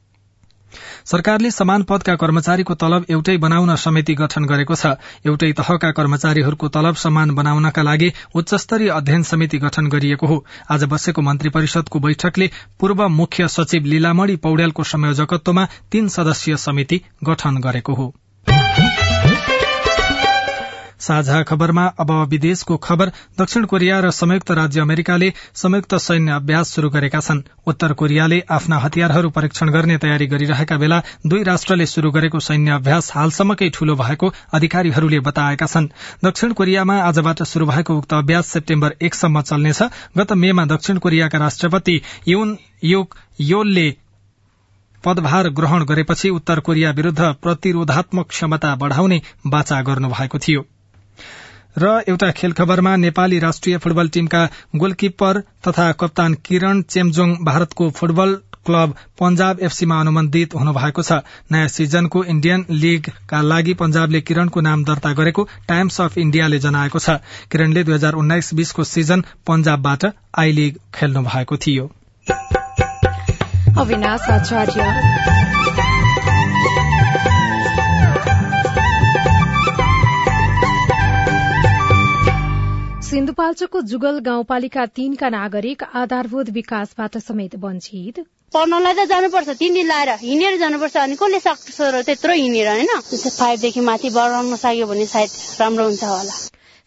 सरकारले 1.05 1.51
समान 1.51 1.83
पदका 1.83 2.15
कर्मचारीको 2.15 2.75
तलब 2.75 3.05
एउटै 3.09 3.37
बनाउन 3.37 3.75
समिति 3.75 4.15
गठन 4.15 4.45
गरेको 4.45 4.75
छ। 4.75 4.95
एउटै 5.25 5.51
तहका 5.53 5.91
कर्मचारीहरूको 5.91 6.67
तलब 6.69 6.95
समान 6.95 7.35
बनाउनका 7.35 7.81
लागि 7.81 8.11
उच्चस्तरीय 8.35 8.89
अध्ययन 8.89 9.23
समिति 9.23 9.57
गठन 9.57 9.87
गरिएको 9.87 10.27
हो। 10.27 10.43
आज 10.71 10.83
बसेको 10.83 11.21
मन्त्री 11.21 11.49
परिषदको 11.49 11.99
बैठकले 11.99 12.49
पूर्व 12.79 13.07
मुख्य 13.09 13.47
सचिव 13.49 13.83
लीलामणी 13.85 14.35
पौड्यालको 14.39 14.83
संयोजकत्वमा 14.83 15.67
तीन 15.91 16.07
सदस्यीय 16.09 16.57
समिति 16.57 17.01
गठन 17.23 17.57
गरेको 17.57 17.93
हो। 17.93 18.13
साझा 21.03 21.41
खबरमा 21.43 21.85
अब 21.99 22.11
विदेशको 22.29 22.77
खबर। 22.79 23.11
दक्षिण 23.39 23.65
कोरिया 23.65 23.99
र 23.99 24.11
संयुक्त 24.11 24.51
राज्य 24.53 24.81
अमेरिकाले 24.81 25.31
संयुक्त 25.55 25.95
सैन्य 25.97 26.31
अभ्यास 26.33 26.73
शुरू 26.75 26.89
गरेका 26.89 27.19
छन्। 27.19 27.41
उत्तर 27.67 27.93
कोरियाले 27.93 28.39
आफ्ना 28.51 28.77
हतियारहरू 28.79 29.29
परीक्षण 29.29 29.69
गर्ने 29.69 29.97
तयारी 29.97 30.27
गरिरहेका 30.27 30.77
बेला 30.77 31.01
दुई 31.27 31.43
राष्ट्रले 31.43 31.85
शुरू 31.85 32.11
गरेको 32.11 32.39
सैन्य 32.39 32.71
अभ्यास 32.71 33.11
हालसम्मकै 33.15 33.69
ठूलो 33.69 33.95
भएको 33.95 34.33
अधिकारीहरूले 34.53 35.19
बताएका 35.19 35.65
छन्। 35.65 35.87
दक्षिण 36.25 36.53
कोरियामा 36.53 36.99
आजबाट 37.01 37.43
शुरू 37.43 37.65
भएको 37.65 37.97
उक्त 37.97 38.13
अभ्यास 38.13 38.47
सेप्टेम्बर 38.47 38.95
एकसम्म 39.01 39.41
चल्नेछ। 39.41 39.81
गत 40.17 40.33
मेमा 40.35 40.65
दक्षिण 40.65 40.97
कोरियाका 40.97 41.37
राष्ट्रपति 41.37 41.99
युन 42.27 42.57
युक 42.83 43.15
योलले 43.41 43.87
पदभार 45.03 45.49
ग्रहण 45.49 45.83
गरेपछि 45.83 46.29
उत्तर 46.29 46.59
कोरिया 46.59 46.91
विरूद्ध 46.91 47.21
प्रतिरोधात्मक 47.43 48.29
क्षमता 48.29 48.75
बढ़ाउने 48.75 49.21
बाचा 49.47 49.81
गर्नुभएको 49.81 50.39
थियो। 50.39 50.65
र 51.77 52.03
एउटा 52.09 52.31
खेल 52.31 52.51
खबरमा 52.51 52.95
नेपाली 52.95 53.39
राष्ट्रिय 53.39 53.77
फुटबल 53.77 54.07
टीमका 54.07 54.45
गोलकिपर 54.75 55.39
तथा 55.67 55.91
कप्तान 55.91 56.33
किरण 56.45 56.81
चेम्जोङ 56.81 57.35
भारतको 57.45 57.89
फुटबल 57.89 58.35
क्लब 58.65 58.93
पंजाब 59.19 59.59
एफसीमा 59.59 59.99
अनुमोदित 59.99 60.53
हुनुभएको 60.55 61.01
छ। 61.03 61.11
नयाँ 61.51 61.67
सिजनको 61.67 62.23
इण्डियन 62.23 62.65
लीगका 62.69 63.41
लागि 63.41 63.73
पंजाबले 63.73 64.21
किरणको 64.21 64.61
नाम 64.61 64.83
दर्ता 64.83 65.11
गरेको 65.13 65.43
टाइम्स 65.67 65.99
अफ 66.01 66.17
इण्डियाले 66.17 66.59
जनाएको 66.59 66.99
छ। 66.99 67.17
किरणले 67.51 67.83
दुई 67.83 67.95
हजार 67.95 68.13
उन्नाइस 68.13 68.53
बीसको 68.53 68.83
सिजन 68.83 69.23
पंजाबबाट 69.47 70.05
आई 70.37 70.51
लीग 70.51 70.79
खेल्नु 70.95 71.21
भएको 71.21 71.57
थियो। 71.57 71.85
सिन्धुपाल्चोकको 83.13 83.79
जुगल 83.89 84.19
गाउँपालिका 84.25 84.85
तीनका 84.89 85.29
नागरिक 85.29 85.83
आधारभूत 85.95 86.49
विकासबाट 86.49 87.17
समेत 87.19 87.55
वञ्चित। 87.63 88.19
पढ्नलाई 88.53 88.93
त 88.93 89.03
जानुपर्छ 89.09 89.49
तिन 89.59 89.73
दिन 89.73 89.87
लाएर 89.87 90.09
हिँडेर 90.21 90.57
जानुपर्छ 90.57 90.97
अनि 90.97 91.15
कसले 91.15 91.39
सक्छ 91.39 91.89
र 91.93 92.01
त्यत्रो 92.01 92.33
हिँडेर 92.33 92.67
होइन? 92.67 92.89
फाइभदेखि 93.37 93.81
माथि 93.81 94.09
बढाउन 94.15 94.55
सक्यो 94.55 94.87
भने 94.89 95.05
सायद 95.05 95.29
राम्रो 95.59 95.85
हुन्छ 95.85 96.03
होला। 96.03 96.33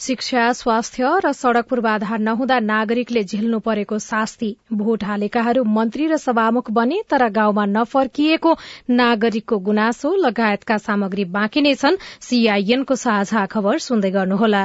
शिक्षा 0.01 0.47
स्वास्थ्य 0.53 1.11
र 1.25 1.33
सड़क 1.33 1.69
पूर्वाधार 1.71 2.19
नहुँदा 2.19 2.59
नागरिकले 2.73 3.23
झेल्नु 3.25 3.59
परेको 3.63 3.99
शास्ति। 3.99 4.51
भोट 4.73 5.05
हालेकाहरू 5.05 5.63
मन्त्री 5.77 6.07
र 6.07 6.17
सभामुख 6.19 6.71
बने 6.71 6.99
तर 7.11 7.29
गाउँमा 7.39 7.67
नफर्किएको 7.77 8.57
नागरिकको 8.99 9.59
गुनासो 9.69 10.15
लगायतका 10.27 10.79
सामग्री 10.89 11.25
बाँकी 11.39 11.61
नै 11.61 11.75
छन्। 11.77 12.03
सीआईएनको 12.21 12.95
साझा 12.97 13.47
खबर 13.47 13.79
सुन्दै 13.87 14.11
गर्नुहोला। 14.11 14.65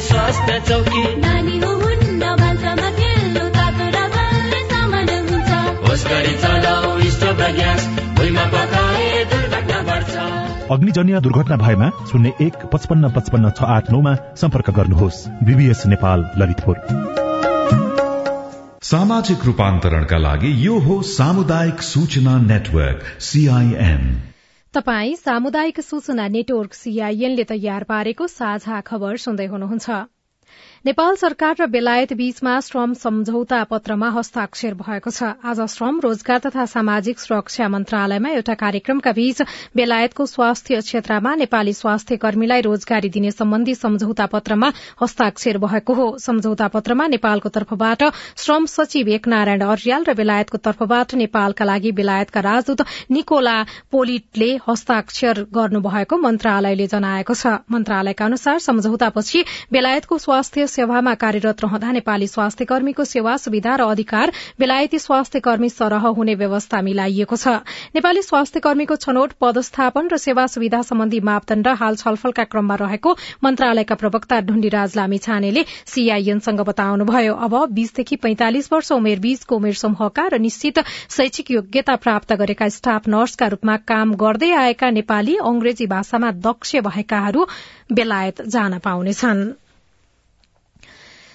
स्वास्थ्य 0.00 0.58
चौकी। 0.68 1.02
नानी 1.20 1.58
हुन्न 1.58 2.22
भान्सामा 2.40 2.88
खेल्नु 2.98 3.44
तातो 3.56 3.86
र 3.94 3.98
बलले 4.14 4.60
सामान 4.70 5.08
हुन्छ। 5.28 5.50
होस् 5.88 6.06
गरी 6.06 6.34
चलाऊ 6.42 7.10
स्टोभ 7.10 7.42
ग्यास 7.58 7.86
भुइँमा 8.16 8.44
पकाए 8.54 9.24
दुर्घटना 9.32 9.78
बढ्छ। 9.82 10.14
अग्निजन्य 10.70 11.20
दुर्घटना 11.20 11.56
भएमा 11.56 11.90
शून्य 12.10 12.32
एक 12.40 12.66
पचपन्न 12.72 13.10
पचपन्न 13.12 13.50
छ 13.50 13.62
आठ 13.68 13.90
नौमा 13.90 14.14
सम्पर्क 14.36 14.70
गर्नुहोस्। 14.70 15.18
बीबीएस 15.44 15.86
नेपाल 15.86 16.30
ललितपुर। 16.38 16.76
सामाजिक 18.82 19.44
रूपान्तरणका 19.46 20.18
लागि 20.18 20.50
यो 20.66 20.78
हो 20.78 21.00
सामुदायिक 21.02 21.82
सूचना 21.82 22.38
नेटवर्क 22.42 23.00
सीआईएन 23.20 24.31
तपाई 24.74 25.16
सामुदायिक 25.16 25.80
सूचना 25.80 26.26
नेटवर्क 26.34 26.76
सीआईएनले 26.76 27.44
तयार 27.48 27.84
पारेको 27.88 28.28
साझा 28.34 28.76
खबर 28.86 29.18
सुन्दै 29.24 29.46
हुनुहुन्छ। 29.54 29.96
नेपाल 30.84 31.16
सरकार 31.16 31.54
र 31.58 31.66
बेलायत 31.70 32.12
बीचमा 32.18 32.52
श्रम 32.60 32.92
सम्झौता 32.98 33.62
पत्रमा 33.70 34.08
हस्ताक्षर 34.10 34.74
भएको 34.74 35.10
छ। 35.10 35.38
आज 35.46 35.60
श्रम 35.70 35.98
रोजगार 36.02 36.38
तथा 36.42 36.64
सामाजिक 36.66 37.20
सुरक्षा 37.20 37.68
मन्त्रालयमा 37.70 38.28
एउटा 38.28 38.54
कार्यक्रमका 38.58 39.12
बीच 39.14 39.42
बेलायतको 39.78 40.26
स्वास्थ्य 40.26 40.80
क्षेत्रमा 40.82 41.34
नेपाली 41.38 41.72
स्वास्थ्य 41.72 42.16
कर्मीलाई 42.18 42.60
रोजगारी 42.66 43.08
दिने 43.08 43.30
सम्बन्धी 43.30 43.74
सम्झौता 43.74 44.26
पत्रमा 44.26 44.72
हस्ताक्षर 45.02 45.58
भएको 45.58 45.94
हो। 45.94 46.06
सम्झौता 46.18 46.68
पत्रमा 46.74 47.06
नेपालको 47.14 47.48
तर्फबाट 47.54 48.02
श्रम 48.42 48.66
सचिव 48.66 49.08
एक 49.14 49.28
नारायण 49.28 49.62
अर्याल 49.68 50.02
र 50.02 50.14
बेलायतको 50.14 50.58
तर्फबाट 50.66 51.14
नेपालका 51.22 51.64
लागि 51.64 51.92
बेलायतका 51.94 52.40
राजदूत 52.40 52.84
निकोला 53.12 53.54
पोलिटले 53.92 54.50
हस्ताक्षर 54.66 55.46
गर्नुभएको 55.54 56.20
मन्त्रालयले 56.26 56.90
जनाएको 56.90 57.34
छ। 57.36 57.54
मन्त्रालयका 57.70 58.24
अनुसार 58.24 58.58
सम्झौतापछि 58.58 59.46
बेलायतको 59.72 60.18
स्वास्थ्य 60.18 60.70
सेवामा 60.72 61.14
कार्यरत 61.16 61.64
रहँदा 61.64 61.92
नेपाली 61.92 62.26
स्वास्थ्य 62.28 62.64
कर्मीको 62.64 63.04
सेवा 63.06 63.36
सुविधा 63.38 63.74
र 63.76 63.88
अधिकार 63.92 64.32
बेलायती 64.58 64.98
स्वास्थ्य 64.98 65.40
कर्मी 65.40 65.68
सरह 65.70 66.06
हुने 66.10 66.34
व्यवस्था 66.36 66.80
मिलाइएको 66.82 67.36
छ। 67.36 67.48
नेपाली 67.94 68.22
स्वास्थ्य 68.22 68.60
कर्मीको 68.60 68.96
छनौट 68.98 69.32
पदस्थापन 69.40 70.08
र 70.12 70.16
सेवा 70.18 70.46
सुविधा 70.48 70.82
सम्बन्धी 70.84 71.20
मापदण्ड 71.22 71.68
हाल 71.78 71.96
छलफलका 71.96 72.44
क्रममा 72.46 72.74
रहेको 72.82 73.16
मन्त्रालयका 73.44 73.94
प्रवक्ता 73.96 74.40
ढुण्डीराज 74.42 74.96
लामिछानेले 74.96 75.64
सीआईएनसँग 75.86 76.60
बताउनुभयो। 76.62 77.34
अब 77.42 77.54
बीसदेखि 77.72 78.16
पैंतालिस 78.18 78.72
वर्ष 78.72 78.92
उमेर 78.92 79.18
बीचको 79.20 79.56
उमेर 79.56 79.74
समूहका 79.76 80.26
र 80.28 80.38
निश्चित 80.40 80.78
शैक्षिक 81.10 81.50
योग्यता 81.50 81.96
प्राप्त 81.98 82.32
गरेका 82.34 82.68
स्टाफ 82.70 83.08
नर्सका 83.08 83.46
रूपमा 83.48 83.76
काम 83.86 84.14
गर्दै 84.16 84.50
आएका 84.56 84.90
नेपाली 84.92 85.36
अंग्रेजी 85.44 85.86
भाषामा 85.88 86.30
दक्ष 86.42 86.76
भएकाहरू 86.82 87.46
बेलायत 87.92 88.42
जान 88.48 88.78
पाउनेछन्। 88.80 89.44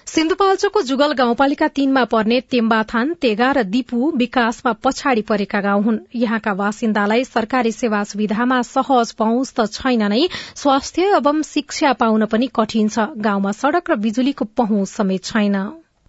सिन्धुपाल्चोकको 0.08 0.80
जुगल 0.88 1.12
गाउँपालिका 1.12 1.66
तीनमा 1.68 2.04
पर्ने 2.12 2.40
तेम्बाथान 2.52 3.12
तेगा 3.22 3.48
र 3.52 3.62
दिपु 3.64 3.98
विकासमा 4.16 4.72
पछाडि 4.84 5.22
परेका 5.22 5.60
गाउँ 5.60 5.82
हुन्। 5.84 5.98
यहाँका 6.16 6.54
बासिन्दालाई 6.54 7.24
सरकारी 7.24 7.72
सेवा 7.72 8.02
सुविधामा 8.04 8.60
सहज 8.64 9.12
पहुँच 9.14 9.52
त 9.58 9.66
छैन 9.74 10.08
नै 10.08 10.22
स्वास्थ्य 10.56 11.10
एवं 11.18 11.42
शिक्षा 11.44 11.92
पाउन 12.00 12.24
पनि 12.26 12.48
कठिन 12.56 12.88
छ। 12.88 13.06
गाउँमा 13.20 13.52
सड़क 13.52 13.90
र 13.90 13.96
बिजुलीको 14.00 14.44
पहुँच 14.56 14.88
समेत 14.88 15.24
छैन। 15.24 15.60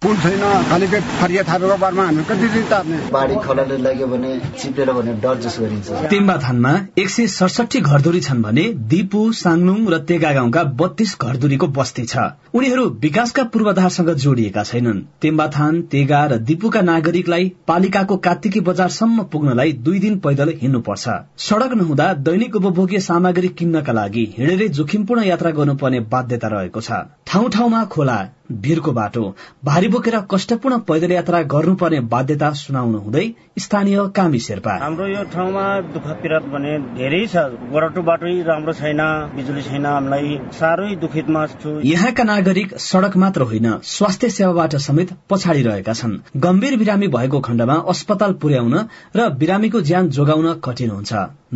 पुल 0.02 0.16
छैन? 0.16 0.42
खालि 0.68 0.86
फरिया 0.86 1.42
थापेको 1.44 1.76
बारमा 1.76 2.04
हामी 2.04 2.22
कति 2.24 2.48
दिन 2.48 2.62
तार्ने 2.68 2.98
बाढी 3.12 3.34
खोलाले 3.36 3.76
लाग्यो 3.78 4.06
भने 4.06 4.30
चिप्लेर 4.56 4.92
भने 4.92 5.12
डर 5.20 5.38
जसो 5.38 5.62
गरिन्छ। 5.62 6.08
तेम्बा 6.10 6.36
थानमा 6.44 6.72
एक 6.98 7.10
सय 7.10 7.26
सडसठी 7.28 7.80
घरधुरी 7.82 8.20
छन् 8.20 8.40
भने 8.42 8.64
दिपु 8.92 9.20
साङलुङ 9.34 9.82
र 9.92 9.98
तेगा 10.08 10.32
गाउँका 10.32 10.62
बत्तीस 10.80 11.16
घरधुरीको 11.20 11.66
बस्ती 11.76 12.04
छ। 12.04 12.16
उनीहरू 12.54 12.88
विकासका 13.02 13.44
पूर्वाधारसँग 13.52 14.10
जोडिएका 14.16 14.64
छैनन्। 14.64 15.04
तेम्बाथान 15.20 15.82
तेगा 15.92 16.24
र 16.26 16.38
दिपुका 16.48 16.80
नागरिकलाई 16.82 17.52
पालिकाको 17.68 18.16
कात्तिकी 18.24 18.60
बजारसम्म 18.64 19.28
पुग्नलाई 19.28 19.72
दुई 19.84 19.98
दिन 19.98 20.18
पैदल 20.24 20.56
हिँड्नुपर्छ। 20.56 21.20
सड़क 21.44 21.76
नहुँदा 21.76 22.12
दैनिक 22.24 22.56
उपभोग्य 22.56 23.00
सामग्री 23.02 23.48
किन्नका 23.52 23.92
लागि 23.92 24.24
हिँडेरै 24.38 24.68
जोखिमपूर्ण 24.80 25.22
यात्रा 25.24 25.50
गर्नुपर्ने 25.60 26.00
बाध्यता 26.08 26.48
रहेको 26.48 26.80
छ। 26.80 27.04
ठाउँ 27.28 27.50
ठाउँमा 27.50 27.84
खोला 27.92 28.20
भिरको 28.52 28.92
बाटो। 28.92 29.22
भारी 29.64 29.88
बोकेर 29.88 30.16
कष्टपूर्ण 30.30 30.78
पैदल 30.88 31.12
यात्रा 31.12 31.42
गर्नुपर्ने 31.52 32.00
बाध्यता 32.10 32.50
सुनाउनु 32.52 32.98
हुँदै 32.98 33.26
स्थानीय 33.58 33.98
कामी 34.16 34.38
शेर्पा। 34.40 34.74
हाम्रो 34.76 35.06
यो 35.06 35.22
ठाउँमा 35.24 35.64
दुःख 35.92 36.06
पिरत 36.22 36.44
भने 36.52 36.78
धेरै 36.96 37.26
छ। 37.26 37.36
गोरटो 37.70 38.02
बाटो 38.02 38.26
राम्रो 38.42 38.72
छैन 38.72 39.02
बिजुली 39.36 39.62
छैन 39.62 39.86
हामीलाई। 39.86 40.38
साह्रै 40.52 40.94
दुखितमा 40.96 41.46
छु। 41.46 41.78
यहाँका 41.84 42.24
नागरिक 42.24 42.78
सड़क 42.80 43.16
मात्र 43.16 43.42
होइन 43.42 43.68
स्वास्थ्य 43.86 44.28
सेवाबाट 44.30 44.76
समेत 44.78 45.12
पछाडि 45.30 45.62
रहेका 45.62 45.92
छन्। 45.92 46.18
गम्भीर 46.36 46.76
बिरामी 46.76 47.08
भएको 47.08 47.40
खण्डमा 47.40 47.74
अस्पताल 47.88 48.32
पुर्याउन 48.42 48.74
र 49.16 49.28
बिरामीको 49.36 49.80
ज्यान 49.82 50.08
जोगाउन 50.10 50.52
कठिन 50.64 50.90
हुन्छ। 50.90 51.12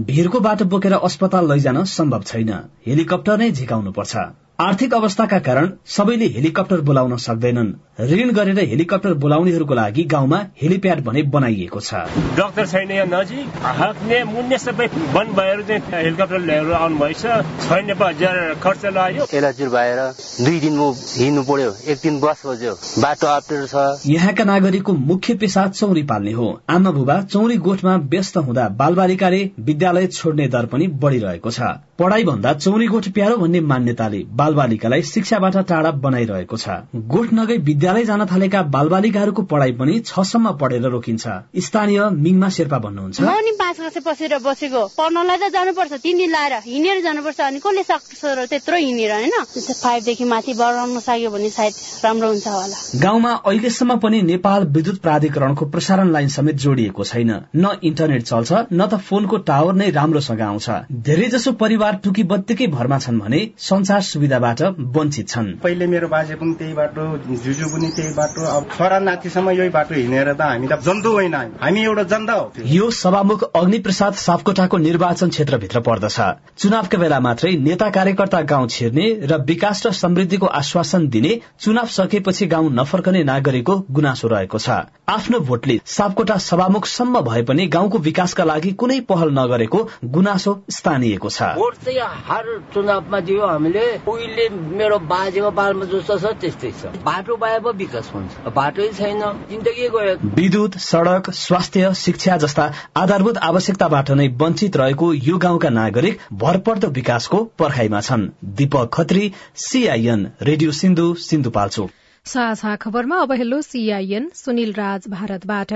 भिरको 0.07 0.41
बाटो 0.41 0.65
बोकेर 0.67 0.93
अस्पताल 1.03 1.53
लैजान 1.53 1.85
सम्भव 1.89 2.23
छैन। 2.23 2.51
हेलिकप्टर 2.87 3.39
नै 3.39 3.51
झिकाउनु 3.51 3.93
पर्छ 3.93 4.17
आर्थिक 4.59 4.93
अवस्थाका 4.95 5.39
कारण 5.39 5.71
सबैले 5.87 6.27
हेलिकप्टर 6.27 6.81
बोलाउन 6.81 7.17
सक्दैनन्। 7.17 7.73
ऋण 8.01 8.31
गरेर 8.35 8.59
हेलिकप्टर 8.59 9.13
बोलाउनेहरूको 9.15 9.75
लागि 9.75 10.03
गाउँमा 10.13 10.39
हेलिप्याड 10.63 11.03
भने 11.05 11.23
बनाइएको 11.31 11.81
छ। 11.81 11.95
डाक्टर 12.37 12.67
छैन 12.67 12.91
यहाँ 12.91 13.07
नजिक 13.07 13.59
हाक्ने 13.63 14.23
मुन्ने 14.25 14.59
सबै 14.59 14.87
वन 15.15 15.31
भएर 15.37 15.63
चाहिँ 15.63 15.83
हेलिकप्टर 15.95 16.39
ल्याएर 16.41 16.73
आउनु 16.75 16.99
भएछ 16.99 17.23
छैन 17.63 17.91
हजार 18.03 18.55
खर्च 18.63 18.85
लाग्यो। 18.95 19.27
एलर्जी 19.33 19.67
भएर 19.67 20.01
दुई 20.41 20.59
दिन 20.61 20.75
हिँड्नु 20.75 21.43
पर्यो। 21.43 21.71
एक 21.87 21.99
दिन 22.03 22.19
बस 22.21 22.43
बज्यो 22.47 22.73
बाटो 22.99 23.27
अप्ठ्यारो 23.27 23.67
छ। 23.67 24.11
यहाँका 24.11 24.45
नागरिकको 24.45 24.93
मुख्य 24.93 25.35
पेसा 25.39 25.67
चौरी 25.69 26.03
पाल्ने 26.03 26.33
हो। 26.33 26.49
आमा 26.69 26.91
बुबा 26.91 27.21
चौरी 27.31 27.57
गोठमा 27.63 27.95
व्यस्त 28.11 28.37
हुँदा 28.39 28.69
बालबालिकाले 28.75 29.41
विद्यालय 29.61 30.07
छोड्ने 30.09 30.49
दर 30.49 30.67
पनि 30.67 30.87
बढ़िरहेको 30.99 31.51
छ। 31.51 31.79
पढ़ाई 31.99 32.25
भन्दा 32.25 32.53
चौरी 32.55 32.87
गोठ 32.89 33.09
प्यारो 33.15 33.37
भन्ने 33.37 33.61
मान्यताले 33.63 34.25
बालबालिकालाई 34.35 35.03
शिक्षाबाट 35.05 35.57
टाढा 35.69 35.91
बनाइरहेको 36.03 36.57
छ। 36.57 36.69
गोठ 37.07 37.33
नगई 37.33 37.59
विद्यालय 37.85 38.05
जान 38.05 38.25
थालेका 38.25 38.61
बालबालिकाहरूको 38.73 39.43
पढ़ाई 39.45 39.73
पनि 39.77 39.99
छसम्म 40.01 40.53
पढेर 40.57 40.85
रोकिन्छ। 40.89 41.25
स्थानीय 41.61 42.01
मिङमा 42.17 42.49
शेर्पा 42.49 42.79
भन्नुहुन्छ 42.81 43.21
म 43.21 43.33
नि 43.45 43.53
पाँच 43.61 43.81
वर्ष 43.81 43.97
बसेर 44.01 44.33
बसेको। 44.41 44.83
पढ्नलाई 44.97 45.37
त 45.37 45.53
जानुपर्छ 45.53 45.93
तिन 46.01 46.17
दिन 46.17 46.31
लाएर 46.33 46.55
हिँडेर 46.65 47.03
जानुपर्छ 47.05 47.41
अनि 47.43 47.61
कसले 47.61 47.83
सक्छ 47.85 48.25
र 48.25 48.47
त्यत्रो 48.49 48.77
हिँडेर 48.79 49.13
होइन? 49.13 49.37
फाइभदेखि 49.85 50.25
माथि 50.25 50.53
बढाउन 50.57 50.99
सक्यो 50.99 51.31
भने 51.31 51.51
सायद 51.53 51.75
राम्रो 52.05 52.29
हुन्छ 52.33 52.47
होला। 52.49 52.77
गाउँमा 53.05 53.33
अहिलेसम्म 53.45 53.97
पनि 54.01 54.23
नेपाल 54.33 54.65
विद्युत 54.73 54.99
प्राधिकरणको 55.05 55.65
प्रसारण 55.69 56.09
लाइन 56.17 56.29
समेत 56.33 56.57
जोडिएको 56.65 57.05
छैन। 57.05 57.33
न 57.53 57.77
इन्टरनेट 57.85 58.23
चल्छ 58.25 58.53
न 58.73 58.81
त 58.89 58.97
फोनको 59.05 59.37
टावर 59.45 59.75
नै 59.77 59.91
राम्रोसँग 59.93 60.41
आउँछ। 60.41 60.69
धेरै 61.05 61.29
जसो 61.37 61.53
परिवार 61.61 62.01
टुकी 62.01 62.25
बत्तीकै 62.33 62.67
भरमा 62.73 62.99
छन् 63.05 63.21
भने 63.21 63.45
संचार 63.61 64.01
सुविधाबाट 64.09 64.63
वञ्चित 64.97 65.29
छन्। 65.29 65.53
पहिले 65.61 65.87
मेरो 65.93 66.09
बाजे 66.09 66.41
पनि 66.41 66.55
त्यही 66.57 66.73
बाटो 66.73 67.05
जुजु 67.45 67.73
पनि 67.75 67.89
त्यही 67.97 68.13
बाटो 68.15 68.41
अब 68.47 68.63
छोरा 68.71 68.99
नातिसम्म 69.01 69.51
यही 69.51 69.69
बाटो 69.71 69.95
हिँडेर 69.95 70.33
त 70.33 70.41
हामी 70.43 70.67
त 70.67 70.81
जन्तु 70.81 71.11
होइन 71.13 71.35
हामी। 71.35 71.81
एउटा 71.85 72.03
जनता 72.13 72.33
हो। 72.33 72.51
यो 72.67 72.91
सभामुख 72.93 73.43
अग्नि 73.55 73.79
प्रसाद 73.79 74.15
सापकोटाको 74.17 74.77
निर्वाचन 74.79 75.29
क्षेत्रभित्र 75.29 75.81
पर्दछ। 75.81 76.19
चुनावका 76.59 76.99
बेला 76.99 77.19
मात्रै 77.21 77.53
नेता 77.59 77.89
कार्यकर्ता 77.91 78.41
गाउँ 78.45 78.69
छिर्ने 78.69 79.07
र 79.27 79.37
विकास 79.45 79.87
र 79.87 79.93
समृद्धिको 79.95 80.47
आश्वासन 80.55 81.09
दिने 81.09 81.33
चुनाव 81.61 81.87
सकेपछि 81.91 82.47
गाउँ 82.47 82.71
नफर्कने 82.73 83.23
नागरिकको 83.25 83.75
गुनासो 83.91 84.29
रहेको 84.29 84.59
छ। 84.59 84.69
आफ्नो 85.09 85.39
भोटले 85.41 85.79
सापकोटा 85.87 86.37
सभामुखसम्म 86.41 87.21
भए 87.21 87.43
पनि 87.43 87.67
गाउँको 87.69 87.99
विकासका 88.01 88.45
लागि 88.45 88.73
कुनै 88.75 89.01
पहल 89.09 89.31
नगरेको 89.39 89.79
गुनासो 90.15 90.53
स्थानीयको 90.71 91.29
छ। 91.29 91.43
भोट 91.59 91.75
चाहिँ 91.85 92.01
हर 92.29 92.45
चुनावमा 92.75 93.21
दियो 93.21 93.47
हामीले। 93.47 93.85
उहिले 94.09 94.49
मेरो 94.79 94.99
बाजेको 95.05 95.51
बालमा 95.51 95.85
जस्तो 95.85 96.19
छ 96.19 96.33
त्यस्तै 96.41 96.71
छ। 96.73 96.83
बाटो 97.05 97.37
पाए 97.37 97.59
पो 97.65 97.73
विकास 97.75 98.11
हुन्छ। 98.15 98.53
बाटै 98.55 98.89
छैन 98.93 99.21
जिन्दगी 99.51 99.89
गयो। 99.89 100.15
विद्युत 100.35 100.79
सड़क 100.81 101.31
स्वास्थ्य 101.35 101.93
शिक्षा 101.95 102.37
जस्ता 102.37 102.65
आधारभूत 102.97 103.39
आवश्यकताबाट 103.45 104.11
नै 104.13 104.29
वञ्चित 104.41 104.77
रहेको 104.77 105.13
यो 105.23 105.39
गाउँका 105.39 105.71
नागरिक 105.73 106.21
भरपर्दो 106.37 106.89
विकासको 106.93 107.45
पर्खाइमा 107.59 108.01
छन्। 108.01 108.31
Deepak 108.55 108.91
Khatri 108.95 109.33
CIN 109.65 110.27
radio 110.43 110.71
Sindhu 110.75 111.13
Sindhupalchok. 111.25 111.91
साझा 112.27 112.75
खबरमा 112.77 113.17
अब 113.19 113.33
हेलो 113.35 113.61
सीआईएन 113.63 114.31
सुनिल 114.35 114.73
राज 114.75 115.09
भारतबाट। 115.11 115.73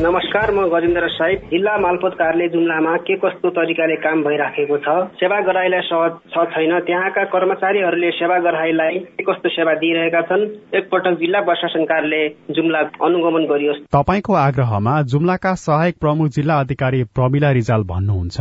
नमस्कार 0.00 0.50
म 0.50 0.64
गजेन्द्र 0.68 1.08
साहिब। 1.08 1.38
जिल्ला 1.50 1.76
मालपोत 1.78 2.12
कार्यालय 2.12 2.48
जुम्लामा 2.48 2.96
के 2.96 3.14
कस्तो 3.16 3.50
तरिकाले 3.50 3.96
काम 3.96 4.22
भइराखेको 4.22 4.76
छ? 4.76 4.88
सेवा 5.16 5.40
गराईलाई 5.40 5.80
सहज 5.80 6.12
छ 6.32 6.44
छैन। 6.52 6.80
त्यहाँका 6.80 7.24
कर्मचारीहरूले 7.24 8.10
सेवा 8.10 8.38
गराईलाई 8.38 8.98
के 8.98 9.24
कस्तो 9.24 9.48
सेवा 9.48 9.74
दिइरहेका 9.74 10.20
छन्? 10.20 10.44
एकपटक 10.76 11.18
जिल्ला 11.18 11.40
प्रशासन 11.40 11.84
कार्यालय 11.84 12.28
जुम्ला 12.50 12.78
अनुगमन 12.78 13.44
गरियोस्। 13.46 13.80
तपाईँको 13.96 14.32
आग्रहमा 14.34 15.02
जुम्लाका 15.02 15.54
सहायक 15.54 15.94
प्रमुख 16.00 16.28
जिल्ला 16.28 16.60
अधिकारी 16.60 17.02
प्रमिला 17.16 17.50
रिजाल 17.50 17.82
भन्नुहुन्छ। 17.82 18.40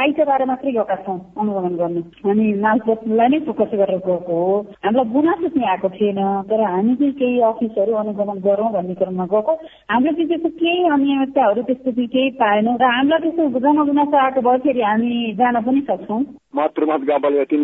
आइतबार 0.00 0.44
मात्रै 0.46 0.72
गएका 0.72 0.96
छौँ 1.04 1.18
अनुगमन 1.40 1.74
गर्नु। 1.80 2.00
हामी 2.24 2.46
मालपोतलाई 2.60 3.28
नै 3.28 3.38
फोकस 3.46 3.72
गरेर 3.80 4.00
गएको 4.06 4.14
हो। 4.28 4.60
हामीलाई 4.84 5.12
गुनासो 5.12 5.48
चाहिँ 5.48 5.68
आएको 5.70 5.88
थिएन 5.96 6.20
तर 6.50 6.60
हामी 6.64 6.94
चाहिँ 7.00 7.12
केही 7.20 7.40
अफिसहरू 7.50 7.92
अनुगमन 8.02 8.38
गरौँ 8.46 8.70
भन्ने 8.72 8.94
क्रममा 9.00 9.26
गएको। 9.34 9.52
हाम्रो 9.92 10.12
चाहिँ 10.12 10.28
त्यस्तो 10.28 10.48
केही 10.62 10.88
अनियमितताहरू 10.88 11.62
त्यस्तो 11.68 11.90
चाहिँ 11.90 12.08
केही 12.08 12.30
पाएनौँ 12.40 12.76
र 12.80 12.84
हामीलाई 12.94 13.20
त्यस्तो 13.20 13.60
जनगुनासो 13.60 14.16
आएको 14.24 14.40
भएखेरि 14.40 14.82
हामी 14.82 15.12
जान 15.38 15.60
पनि 15.68 15.80
सक्छौँ। 15.90 16.22
म 16.56 16.66
त्रिमत 16.74 17.00
गाउँपालिका 17.08 17.44
तिन 17.44 17.62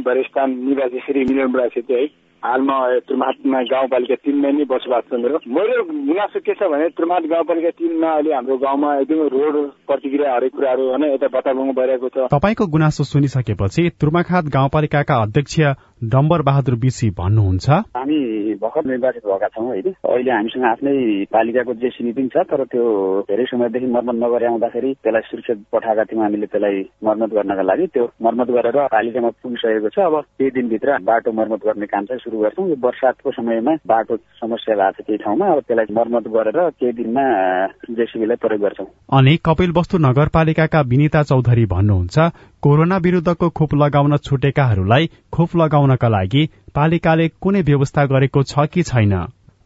निवासी 0.69 0.99
श्री 1.07 1.25
मिलन 1.25 1.69
छेत्री 1.69 1.97
है। 1.97 2.26
हालमा 2.45 2.77
त्रिमाटमा 2.99 3.61
गाउँपालिका 3.63 4.15
तिनमा 4.15 4.51
नै 4.51 4.65
बसोबास 4.65 5.05
छ 5.09 5.13
मेरो। 5.15 5.39
मेरो 5.49 5.83
गुनासो 5.85 6.41
के 6.41 6.55
छ 6.55 6.69
भने 6.69 6.89
त्रिमाट 6.89 7.23
गाउँपालिका 7.27 7.71
तिनमा 7.71 8.11
अहिले 8.11 8.35
हाम्रो 8.35 8.57
गाउँमा 8.57 8.89
एकदमै 8.97 9.29
रोड 9.29 9.55
प्रतिक्रिया 9.87 10.35
हरेक 10.35 10.53
कुराहरू 10.53 10.83
होइन 10.89 11.05
यता 11.05 11.29
बताबुङ 11.29 11.73
भइरहेको 11.73 12.09
छ। 12.09 12.17
तपाईँको 12.31 12.67
गुनासो 12.67 13.05
सुनिसकेपछि 13.05 13.83
तुर्माखात 14.01 14.45
गाउँपालिकाका 14.53 15.15
अध्यक्ष 15.23 15.55
डम्बर 16.03 16.43
बहादुर 16.43 16.75
बिसी 16.77 17.09
भन्नुहुन्छ। 17.11 17.69
हामी 17.97 18.19
भर्खर 18.61 18.85
निर्वाचित 18.85 19.23
भएका 19.27 19.49
छौँ 19.49 19.67
होइन 19.67 19.89
अहिले 20.05 20.31
हामीसँग 20.31 20.65
आफ्नै 20.65 21.25
पालिकाको 21.33 21.75
जेसिबी 21.75 22.13
पनि 22.13 22.29
छ 22.29 22.45
तर 22.45 22.65
त्यो 22.69 22.85
धेरै 23.25 23.45
समयदेखि 23.49 23.87
मर्मत 23.89 24.15
नगरे 24.21 24.47
आउँदाखेरि 24.47 24.93
त्यसलाई 24.93 25.23
सुरक्षित 25.25 25.65
पठाएका 25.73 26.05
थियौँ 26.05 26.23
हामीले 26.23 26.47
त्यसलाई 26.53 26.77
मर्मत 27.01 27.31
गर्नका 27.33 27.63
लागि। 27.63 27.87
त्यो 27.97 28.05
मर्मत 28.23 28.49
गरेर 28.57 28.77
पालिकामा 28.93 29.31
पुगिसकेको 29.41 29.89
छ। 29.89 29.99
अब 30.05 30.15
केही 30.37 30.51
दिनभित्र 30.53 30.99
बाटो 31.01 31.33
मर्मत 31.33 31.65
गर्ने 31.65 31.87
काम 31.89 32.05
चाहिँ 32.05 32.21
सुरु 32.21 32.45
गर्छौँ। 32.45 32.69
यो 32.69 32.77
वर्षातको 32.77 33.31
समयमा 33.33 33.73
बाटो 33.89 34.17
समस्या 34.37 34.77
भएको 34.77 35.01
छ 35.01 35.07
केही 35.09 35.19
ठाउँमा। 35.25 35.47
अब 35.49 35.61
त्यसलाई 35.65 35.95
मर्मत 35.97 36.29
गरेर 36.29 36.61
केही 36.77 36.93
दिनमा 36.93 37.25
जेसिबीलाई 37.97 38.37
प्रयोग 38.37 38.61
गर्छौँ। 38.61 38.87
अनि 39.17 39.37
कपिल 39.41 39.73
वस्तु 39.73 39.97
नगरपालिकाका 39.99 40.81
विनिता 40.93 41.23
चौधरी 41.25 41.67
भन्नुहुन्छ 41.67 42.17
कोरोना 42.67 42.97
विरूद्धको 42.97 43.49
खोप 43.49 43.75
लगाउन 43.75 44.17
छुटेकाहरूलाई 44.17 45.09
खोप 45.33 45.55
लगाउनका 45.57 46.09
लागि 46.09 46.43
पालिकाले 46.75 47.27
कुनै 47.29 47.61
व्यवस्था 47.63 48.05
गरेको 48.05 48.43
छ 48.43 48.67
कि 48.67 48.83
छैन? 48.83 49.15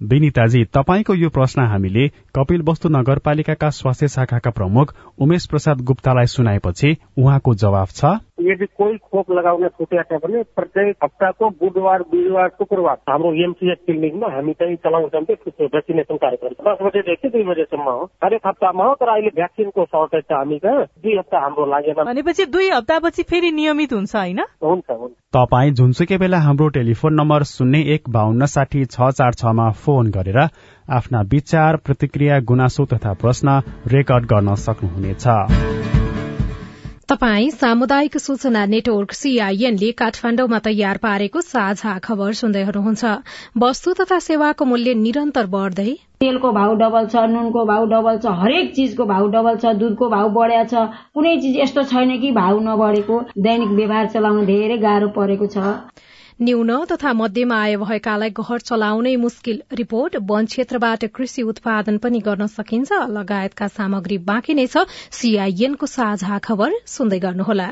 विनिताजी 0.01 0.65
तपाईँको 0.65 1.15
यो 1.15 1.29
प्रश्न 1.29 1.63
हामीले 1.63 2.09
कपिल 2.35 2.63
वस्तु 2.63 2.89
नगरपालिकाका 2.89 3.71
स्वास्थ्य 3.71 4.09
शाखाका 4.09 4.51
प्रमुख 4.51 4.95
उमेश 5.19 5.47
प्रसाद 5.47 5.81
गुप्तालाई 5.81 6.27
सुनाएपछि 6.27 6.97
उहाँको 7.19 7.55
जवाब 7.55 7.89
छ। 7.89 8.05
यदि 8.41 8.67
कोही 8.79 8.97
खोप 9.05 9.31
लगाउन 9.31 9.69
छुटेको 9.69 10.03
छ 10.11 10.21
भने 10.23 10.43
प्रत्येक 10.57 10.97
हप्ताको 11.05 11.49
बुधबार 11.61 12.03
बिहिबार 12.11 12.49
शुक्रबार 12.49 12.97
हाम्रो 13.11 13.33
एमसिएच 13.45 13.79
क्लिनिकमा 13.87 14.29
हामी 14.35 14.53
चाहिँ 14.53 14.77
चलाउँछौँ 14.85 15.23
त्यो 15.25 15.67
भ्याक्सिनेसन 15.67 16.17
कार्यक्रम। 16.17 16.55
दस 16.67 16.79
बजेदेखि 16.83 17.29
दुई 17.29 17.43
बजेसम्म 17.43 17.89
हो। 17.91 18.05
हरेक 18.25 18.47
हप्तामा 18.47 18.85
हो 18.85 18.95
तर 18.95 19.09
अहिले 19.09 19.31
भ्याक्सिनको 19.37 19.85
सर्टेज 19.85 20.25
छ 20.25 20.33
हामी 20.33 20.59
कहाँ। 20.59 20.85
दुई 21.03 21.17
हप्ता 21.19 21.39
हाम्रो 21.39 21.67
लागेन 21.67 22.05
भनेपछि 22.05 22.47
दुई 22.51 22.71
हप्तापछि 22.71 23.23
फेरि 23.31 23.51
नियमित 23.53 23.93
हुन्छ 23.93 24.17
होइन 24.17 24.41
हुन्छ 24.63 24.91
हुन्छ 24.93 25.15
तपाईँ 25.33 25.73
जुनसुकै 25.73 26.19
बेला 26.19 26.39
हाम्रो 26.39 26.69
टेलिफोन 26.71 27.15
नम्बर 27.15 27.43
शून्य 27.51 27.83
एक 27.95 28.11
बाहन्न 28.11 28.47
साठी 28.49 28.85
छ 28.87 29.11
चार 29.13 29.33
छमा 29.35 29.71
फोन 29.85 30.11
गरेर 30.11 30.39
आफ्ना 30.91 31.21
विचार 31.31 31.77
प्रतिक्रिया 31.87 32.39
गुनासो 32.49 32.85
तथा 32.93 33.13
प्रश्न 33.23 33.61
रेकर्ड 33.89 34.25
गर्न 34.27 34.55
सक्नुहुनेछ 34.67 36.00
तपाई 37.11 37.49
सामुदायिक 37.51 38.17
सूचना 38.19 38.61
नेटवर्क 38.73 39.13
सीआईएनले 39.13 39.91
काठमाण्डुमा 40.01 40.59
तयार 40.67 40.99
पारेको 41.05 41.41
साझा 41.43 41.95
खबर 42.05 42.37
सुन्दै 42.41 42.63
हुनुहुन्छ। 42.69 43.15
वस्तु 43.63 43.95
तथा 44.01 44.19
सेवाको 44.27 44.65
मूल्य 44.73 44.95
निरन्तर 45.01 45.47
बढ्दै 45.55 45.95
तेलको 46.25 46.53
भाउ 46.59 46.77
डबल 46.83 47.09
छ 47.15 47.25
नुनको 47.33 47.65
भाउ 47.71 47.89
डबल 47.95 48.21
छ 48.21 48.35
हरेक 48.43 48.71
चिजको 48.77 49.07
भाउ 49.11 49.27
डबल 49.35 49.59
छ 49.63 49.73
दुधको 49.81 50.11
भाउ 50.15 50.31
बढ्या 50.37 50.63
छ। 50.65 50.85
कुनै 51.19 51.35
चिज 51.47 51.59
यस्तो 51.61 51.85
छैन 51.95 52.17
कि 52.23 52.31
भाउ 52.39 52.61
नबढेको। 52.69 53.19
दैनिक 53.49 53.75
व्यवहार 53.81 54.15
चलाउन 54.15 54.47
धेरै 54.53 54.79
गाह्रो 54.87 55.11
परेको 55.19 55.51
छ। 55.57 55.75
न्यून 56.41 56.71
तथा 56.91 57.13
मध्यम 57.13 57.53
आय 57.53 57.77
भएकालाई 57.77 58.31
घर 58.33 58.59
चलाउनै 58.61 59.15
मुस्किल। 59.17 59.61
रिपोर्ट 59.73 60.17
वन 60.25 60.47
क्षेत्रबाट 60.47 61.05
कृषि 61.13 61.43
उत्पादन 61.43 61.99
पनि 61.99 62.21
गर्न 62.21 62.47
सकिन्छ। 62.49 62.93
लगायतका 63.13 63.69
सामग्री 63.69 64.19
बाँकी 64.25 64.55
नै 64.55 64.67
छ। 64.67 64.89
सीआईएनको 65.13 65.87
साझा 65.87 66.39
खबर 66.41 66.73
सुन्दै 66.87 67.19
गर्नुहोला। 67.19 67.69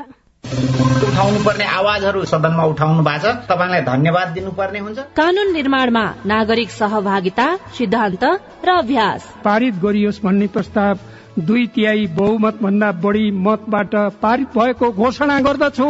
उठाउनु 1.09 1.39
पर्ने 1.41 1.65
आवाजहरू 1.65 2.23
सदनमा 2.25 2.63
उठाउनु 2.69 3.01
भएको 3.01 3.25
छ। 3.25 3.49
तपाईँलाई 3.49 3.81
धन्यवाद 3.89 4.27
दिनुपर्ने 4.37 4.79
हुन्छ। 4.79 4.99
कानून 5.17 5.53
निर्माणमा 5.53 6.05
नागरिक 6.29 6.69
सहभागिता 6.69 7.47
सिद्धान्त 7.73 8.23
र 8.65 8.69
अभ्यास। 8.77 9.29
पारित 9.43 9.81
गरियोस् 9.81 10.23
भन्ने 10.23 10.47
प्रस्ताव 10.53 10.95
दुई 11.41 11.67
तिहाई 11.73 12.07
बहुमत 12.13 12.61
भन्दा 12.61 12.91
बढी 13.01 13.31
मतबाट 13.33 13.95
पारित 14.21 14.57
भएको 14.57 14.91
घोषणा 14.93 15.39
गर्दछु। 15.41 15.89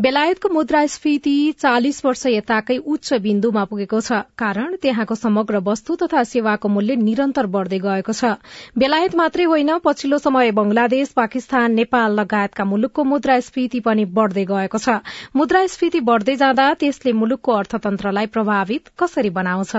बेलायतको 0.00 0.48
मुद्रास्फीति 0.48 1.34
चालिस 1.58 2.04
वर्ष 2.04 2.24
यताकै 2.26 2.76
उच्च 2.86 3.12
बिन्दुमा 3.22 3.64
पुगेको 3.64 4.00
छ 4.00 4.20
कारण 4.38 4.76
त्यहाँको 4.82 5.14
समग्र 5.14 5.62
वस्तु 5.64 5.96
तथा 5.96 6.22
सेवाको 6.24 6.68
मूल्य 6.68 6.96
निरन्तर 7.02 7.46
बढ़दै 7.54 7.78
गएको 7.78 8.12
छ। 8.12 8.32
बेलायत 8.78 9.14
मात्रै 9.14 9.44
होइन 9.44 9.76
पछिल्लो 9.84 10.18
समय 10.18 10.50
बंगलादेश 10.52 11.12
पाकिस्तान 11.12 11.72
नेपाल 11.74 12.18
लगायतका 12.20 12.64
मुलुकको 12.64 13.04
मुद्रास्फीति 13.04 13.80
पनि 13.80 14.04
बढ़दै 14.18 14.44
गएको 14.44 14.78
छ। 14.78 14.98
मुद्रास्फीति 15.36 16.00
बढ़दै 16.10 16.36
जाँदा 16.36 16.72
त्यसले 16.74 17.12
मुलुकको 17.12 17.52
अर्थतन्त्रलाई 17.54 18.26
प्रभावित 18.26 18.92
कसरी 18.98 19.30
बनाउँछ? 19.30 19.76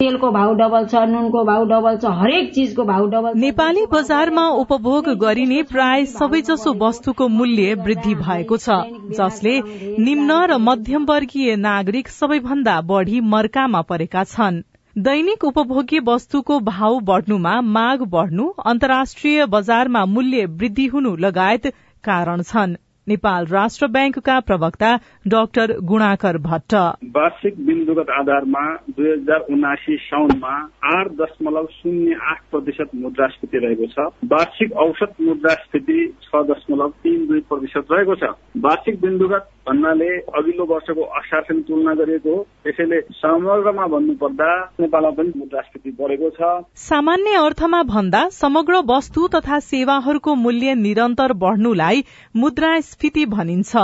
तेलको 0.00 0.30
भाउ 0.30 0.54
डबल 0.54 0.86
छ 0.86 1.00
नुनको 1.10 1.42
भाउ 1.44 1.64
डबल 1.68 1.94
छ 2.00 2.10
हरेक 2.16 2.50
चिजको 2.54 2.84
भाउ 2.84 3.06
डबल 3.12 3.38
नेपाली 3.40 3.84
बजारमा 3.92 4.42
उपभोग 4.62 5.08
गरिने 5.22 5.62
प्राय 5.70 6.04
सबैजसो 6.08 6.74
वस्तुको 6.82 7.28
मूल्य 7.36 7.74
वृद्धि 7.86 8.14
भएको 8.18 8.58
छ 8.64 8.76
जसले 9.20 9.54
निम्न 10.08 10.38
र 10.50 10.58
मध्यम 10.66 11.06
वर्गीय 11.06 11.56
नागरिक 11.62 12.08
सबैभन्दा 12.10 12.80
बढ़ी 12.92 13.20
मर्कामा 13.32 13.82
परेका 13.90 14.24
छन्। 14.26 14.62
दैनिक 14.96 15.44
उपभोग्य 15.44 16.00
वस्तुको 16.04 16.58
भाव 16.66 17.00
बढ़नुमा 17.08 17.60
माग 17.72 18.02
बढ़नु 18.12 18.52
अन्तर्राष्ट्रिय 18.66 19.46
बजारमा 19.54 20.04
मूल्य 20.06 20.46
वृद्धि 20.60 20.86
हुनु 20.86 21.16
लगायत 21.24 21.66
कारण 22.04 22.42
छन्। 22.42 22.76
नेपाल 23.08 23.46
राष्ट्र 23.46 23.86
ब्याङ्कका 23.86 24.38
प्रवक्ता 24.40 24.90
डाक्टर 25.26 25.72
गुणाकर 25.82 26.38
भट्ट। 26.38 26.74
वार्षिक 27.16 27.66
बिन्दुगत 27.66 28.10
आधारमा 28.10 28.64
दुई 28.90 29.10
हजार 29.10 29.40
उनासी 29.50 29.96
साउनमा 29.96 30.54
आठ 30.84 31.08
दशमलव 31.20 31.66
शून्य 31.72 32.18
आठ 32.22 32.40
प्रतिशत 32.50 32.94
मुद्रास्फीति 32.94 33.58
रहेको 33.58 33.86
छ। 33.86 34.08
वार्षिक 34.24 34.72
औसत 34.76 35.14
मुद्रास्फीति 35.20 35.98
छ 36.22 36.42
दशमलव 36.50 36.88
तीन 37.02 37.26
दुई 37.26 37.40
प्रतिशत 37.40 37.92
रहेको 37.92 38.14
छ। 38.14 38.32
वार्षिक 38.58 39.00
बिन्दुगत 39.00 39.50
भन्नाले 39.68 40.08
अघिल्लो 40.38 40.64
वर्षको 40.64 41.02
असारसँग 41.18 41.62
तुलना 41.62 41.94
गरिएको 41.94 42.34
हो। 42.34 42.42
त्यसैले 42.64 43.00
समग्रमा 43.12 43.86
भन्नुपर्दा 43.86 44.50
नेपालमा 44.80 45.10
पनि 45.10 45.32
मुद्रास्फीति 45.36 45.90
बढेको 46.00 46.30
छ। 46.30 46.50
सामान्य 46.82 47.36
अर्थमा 47.36 47.82
भन्दा 47.82 48.28
समग्र 48.32 48.82
वस्तु 48.90 49.26
तथा 49.28 49.58
सेवाहरूको 49.58 50.34
मूल्य 50.34 50.74
निरन्तर 50.74 51.32
बढ़नुलाई 51.32 52.04
मुद्रास्फीति 52.96 53.24
भनिन्छ। 53.26 53.76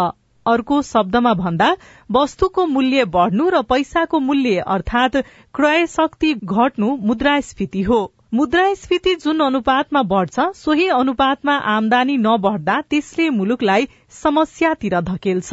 अर्को 0.47 0.81
शब्दमा 0.83 1.33
भन्दा 1.35 1.67
वस्तुको 2.11 2.65
मूल्य 2.67 3.05
बढ़नु 3.07 3.49
र 3.51 3.61
पैसाको 3.63 4.19
मूल्य 4.21 4.65
अर्थात 4.67 5.17
क्रय 5.55 5.87
शक्ति 5.87 6.33
घट्नु 6.35 6.97
मुद्रास्फीति 7.03 7.83
हो। 7.83 8.01
मुद्रास्फीति 8.35 9.15
जुन 9.15 9.41
अनुपातमा 9.41 10.03
बढ़छ 10.03 10.41
सोही 10.57 10.89
अनुपातमा 10.91 11.57
आमदानी 11.75 12.17
नबढ्दा 12.17 12.81
त्यसले 12.91 13.29
मुलुकलाई 13.31 13.89
समस्यातिर 14.23 15.01
धकेल्छ। 15.03 15.53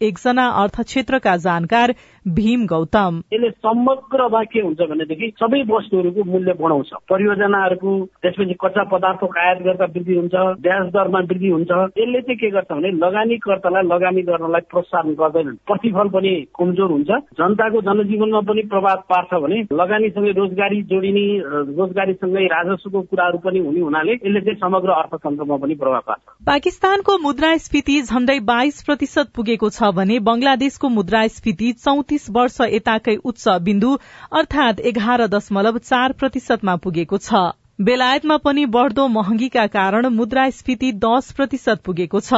एकजना 0.00 0.46
अर्थ 0.62 0.80
क्षेत्रका 0.82 1.36
जानकार 1.36 1.94
भीम 2.28 2.66
गौतम। 2.66 3.22
यसले 3.32 3.50
समग्रमा 3.50 4.42
के 4.44 4.60
हुन्छ 4.60 4.80
भनेदेखि 4.80 5.32
सबै 5.40 5.62
वस्तुहरूको 5.70 6.24
मूल्य 6.24 6.52
बढाउँछ। 6.52 6.90
परियोजनाहरूको 7.10 7.92
त्यसपछि 8.22 8.54
कच्चा 8.60 8.82
पदार्थको 8.84 9.26
आयात 9.40 9.62
गर्दा 9.62 9.84
वृद्धि 9.84 10.14
हुन्छ 10.14 10.34
ब्याज 10.60 10.86
दरमा 10.92 11.20
वृद्धि 11.20 11.48
हुन्छ। 11.48 11.70
यसले 11.70 12.20
चाहिँ 12.20 12.36
के 12.36 12.50
गर्छ 12.50 12.72
भने 12.72 12.90
लगानीकर्तालाई 13.00 13.82
लगानी 13.82 14.22
गर्नलाई 14.22 14.60
प्रोत्साहन 14.70 15.14
गर्दैनन्। 15.14 15.56
प्रतिफल 15.66 16.08
पनि 16.08 16.32
कमजोर 16.58 16.90
हुन्छ। 16.90 17.10
जनताको 17.40 17.80
जनजीवनमा 17.80 18.40
पनि 18.40 18.62
प्रभाव 18.68 19.02
पार्छ 19.08 19.30
भने 19.34 19.58
लगानीसँगै 19.72 20.32
रोजगारी 20.32 20.82
जोडिने 20.92 21.26
रोजगारीसँगै 21.72 22.46
राजस्वको 22.46 23.00
कुराहरू 23.00 23.38
पनि 23.38 23.58
हुने 23.58 23.80
हुनाले 23.80 24.12
यसले 24.12 24.40
चाहिँ 24.40 24.60
समग्र 24.60 24.90
अर्थतन्त्रमा 24.92 25.56
पनि 25.56 25.74
प्रभाव 25.74 26.02
पार्छ। 26.06 26.22
पाकिस्तानको 26.46 27.18
मुद्रास्फीति 27.18 28.00
झण्डै 28.02 28.38
बाइस 28.44 28.82
प्रतिशत 28.82 29.32
पुगेको 29.36 29.70
छ 29.70 29.90
भने 29.96 30.18
बंगलादेशको 30.20 30.88
मुद्रास्फीति 30.90 31.72
चौतिस 31.80 32.09
वर्ष 32.30 32.60
यताकै 32.60 33.16
उच्च 33.16 33.48
बिन्दु 33.48 33.98
अर्थात 34.32 34.80
एघार 34.80 35.26
दशमलव 35.26 35.78
चार 35.78 36.12
प्रतिशतमा 36.12 36.76
पुगेको 36.76 37.18
छ। 37.18 37.32
बेलायतमा 37.80 38.36
पनि 38.36 38.64
बढ़दो 38.66 39.08
महँगीका 39.08 39.66
कारण 39.66 40.06
मुद्रास्फीति 40.06 40.92
दश 40.92 41.30
प्रतिशत 41.32 41.80
पुगेको 41.84 42.20
छ। 42.20 42.32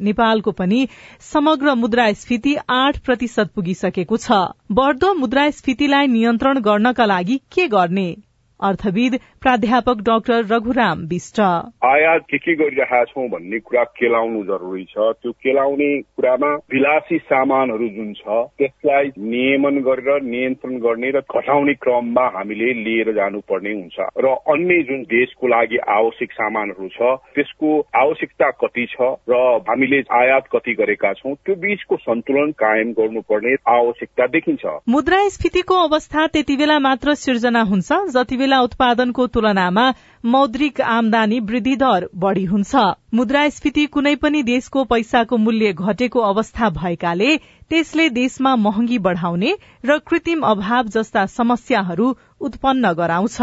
नेपालको 0.00 0.52
पनि 0.52 0.88
समग्र 1.20 1.74
मुद्रास्फीति 1.74 2.56
आठ 2.70 2.98
प्रतिशत 2.98 3.50
पुगिसकेको 3.54 4.16
छ। 4.16 4.32
बढ़दो 4.72 5.14
मुद्रास्फीतिलाई 5.14 6.06
नियन्त्रण 6.06 6.60
गर्नका 6.60 7.04
लागि 7.04 7.40
के 7.52 7.68
गर्ने? 7.68 8.16
अर्थविद 8.60 9.14
प्राध्यापक 9.42 10.00
डाक्टर 10.02 10.44
रघुराम 10.50 11.04
विष्ट 11.06 11.40
आयात 11.40 12.20
के 12.30 12.38
के 12.38 12.54
गरिरहेका 12.54 13.02
छौँ 13.04 13.28
भन्ने 13.28 13.58
कुरा 13.60 13.82
केलाउनु 13.96 14.42
जरुरी 14.44 14.84
छ। 14.84 15.12
त्यो 15.22 15.32
केलाउने 15.32 15.90
कुरामा 16.16 16.52
विलासी 16.72 17.18
सामानहरू 17.18 17.88
जुन 17.88 18.12
छ 18.12 18.38
त्यसलाई 18.58 19.10
नियमन 19.18 19.80
गरेर 19.86 20.22
नियन्त्रण 20.22 20.78
गर्ने 20.78 21.10
र 21.10 21.20
घटाउने 21.20 21.74
क्रममा 21.74 22.26
हामीले 22.36 22.72
लिएर 22.82 23.12
जानुपर्ने 23.14 23.72
हुन्छ। 23.72 24.08
र 24.18 24.34
अन्य 24.54 24.82
जुन 24.88 25.02
देशको 25.12 25.46
लागि 25.46 25.78
आवश्यक 25.96 26.32
सामानहरू 26.32 26.88
छ 26.88 27.14
त्यसको 27.36 27.70
आवश्यकता 27.96 28.50
कति 28.62 28.86
छ 28.90 29.12
र 29.28 29.42
हामीले 29.68 30.02
आयात 30.16 30.48
कति 30.54 30.74
गरेका 30.80 31.12
छौँ 31.12 31.34
त्यो 31.44 31.54
बीचको 31.60 31.96
सन्तुलन 31.96 32.50
कायम 32.56 32.92
गर्नुपर्ने 32.92 33.54
आवश्यकता 33.68 34.26
देखिन्छ। 34.26 34.64
मुद्रास्फीतिको 34.88 35.74
अवस्था 35.84 36.26
त्यति 36.26 36.56
बेला 36.56 36.78
मात्र 36.78 37.14
सिर्जना 37.20 37.62
हुन्छ 37.70 37.92
जति 38.16 38.36
बेला 38.46 38.58
उत्पादनको 38.62 39.26
तुलनामा 39.34 39.84
मौद्रिक 40.24 40.80
आमदानी 40.80 41.38
वृद्धि 41.48 41.74
दर 41.76 42.06
बढ़ी 42.16 42.44
हुन्छ। 42.44 42.82
मुद्रास्फीति 43.14 43.86
कुनै 43.96 44.14
पनि 44.22 44.42
देशको 44.50 44.84
पैसाको 44.92 45.36
मूल्य 45.46 45.72
घटेको 45.74 46.20
अवस्था 46.28 46.70
भएकाले 46.78 47.36
त्यसले 47.70 48.08
देशमा 48.22 48.54
महँगी 48.62 48.98
बढ़ाउने 49.08 49.58
र 49.84 49.98
कृत्रिम 50.06 50.46
अभाव 50.46 50.94
जस्ता 50.94 51.26
समस्याहरू 51.34 52.16
उत्पन्न 52.40 52.92
गराउँछ। 52.94 53.38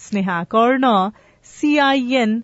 स्नेहा 0.00 0.42
कर्ण 0.56 0.98
सीआईएन 1.46 2.42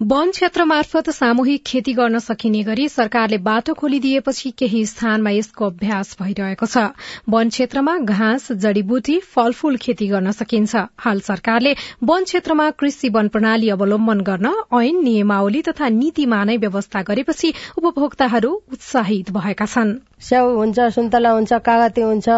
वन 0.00 0.30
क्षेत्र 0.30 0.64
मार्फत 0.64 1.08
सामूहिक 1.10 1.62
खेती 1.66 1.92
गर्न 1.92 2.18
सकिने 2.18 2.62
गरी 2.64 2.88
सरकारले 2.88 3.38
बाटो 3.38 3.72
खोलिदिएपछि 3.74 4.50
केही 4.50 4.84
स्थानमा 4.86 5.30
यसको 5.30 5.64
अभ्यास 5.66 6.16
भइरहेको 6.20 6.66
छ। 6.66 6.84
वन 7.28 7.48
क्षेत्रमा 7.48 7.96
घाँस 8.08 8.50
जड़ीबुटी 8.62 9.18
फलफूल 9.34 9.76
खेती 9.76 10.06
गर्न 10.08 10.30
सकिन्छ। 10.32 10.76
हाल 10.98 11.20
सरकारले 11.20 11.74
वन 12.02 12.24
क्षेत्रमा 12.24 12.70
कृषि 12.80 13.08
वन 13.12 13.28
प्रणाली 13.28 13.68
अवलम्बन 13.70 14.20
गर्न 14.24 14.54
ऐन 14.80 15.02
नियमावली 15.04 15.62
तथा 15.68 15.88
नीतिमा 15.92 16.42
नै 16.44 16.56
व्यवस्था 16.56 17.02
गरेपछि 17.04 17.52
उपभोक्ताहरू 17.76 18.52
उत्साहित 18.72 19.30
भएका 19.30 19.66
छन्। 19.66 19.94
स्याउ 20.20 20.56
हुन्छ 20.56 20.80
सुन्तला 20.96 21.30
हुन्छ 21.32 21.52
कागती 21.60 22.00
हुन्छ। 22.00 22.28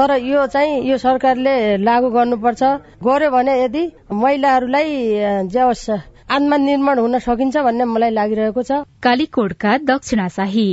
तर 0.00 0.16
यो 0.24 0.46
चाहिँ 0.46 0.80
यो 0.88 0.96
सरकारले 0.98 1.76
लागू 1.84 2.10
गर्नुपर्छ। 2.16 2.62
गर्यो 3.04 3.30
भने 3.30 3.60
यदि 3.64 3.84
महिलाहरूलाई 4.12 4.90
आत्मनिर्भर 6.30 6.98
हुन 6.98 7.18
सकिन्छ 7.20 7.56
भन्ने 7.58 7.84
मलाई 7.86 8.10
लागिरहेको 8.10 8.62
छ। 8.62 8.84
कालीकोटका 9.02 9.76
दक्षिणाशाही 9.86 10.68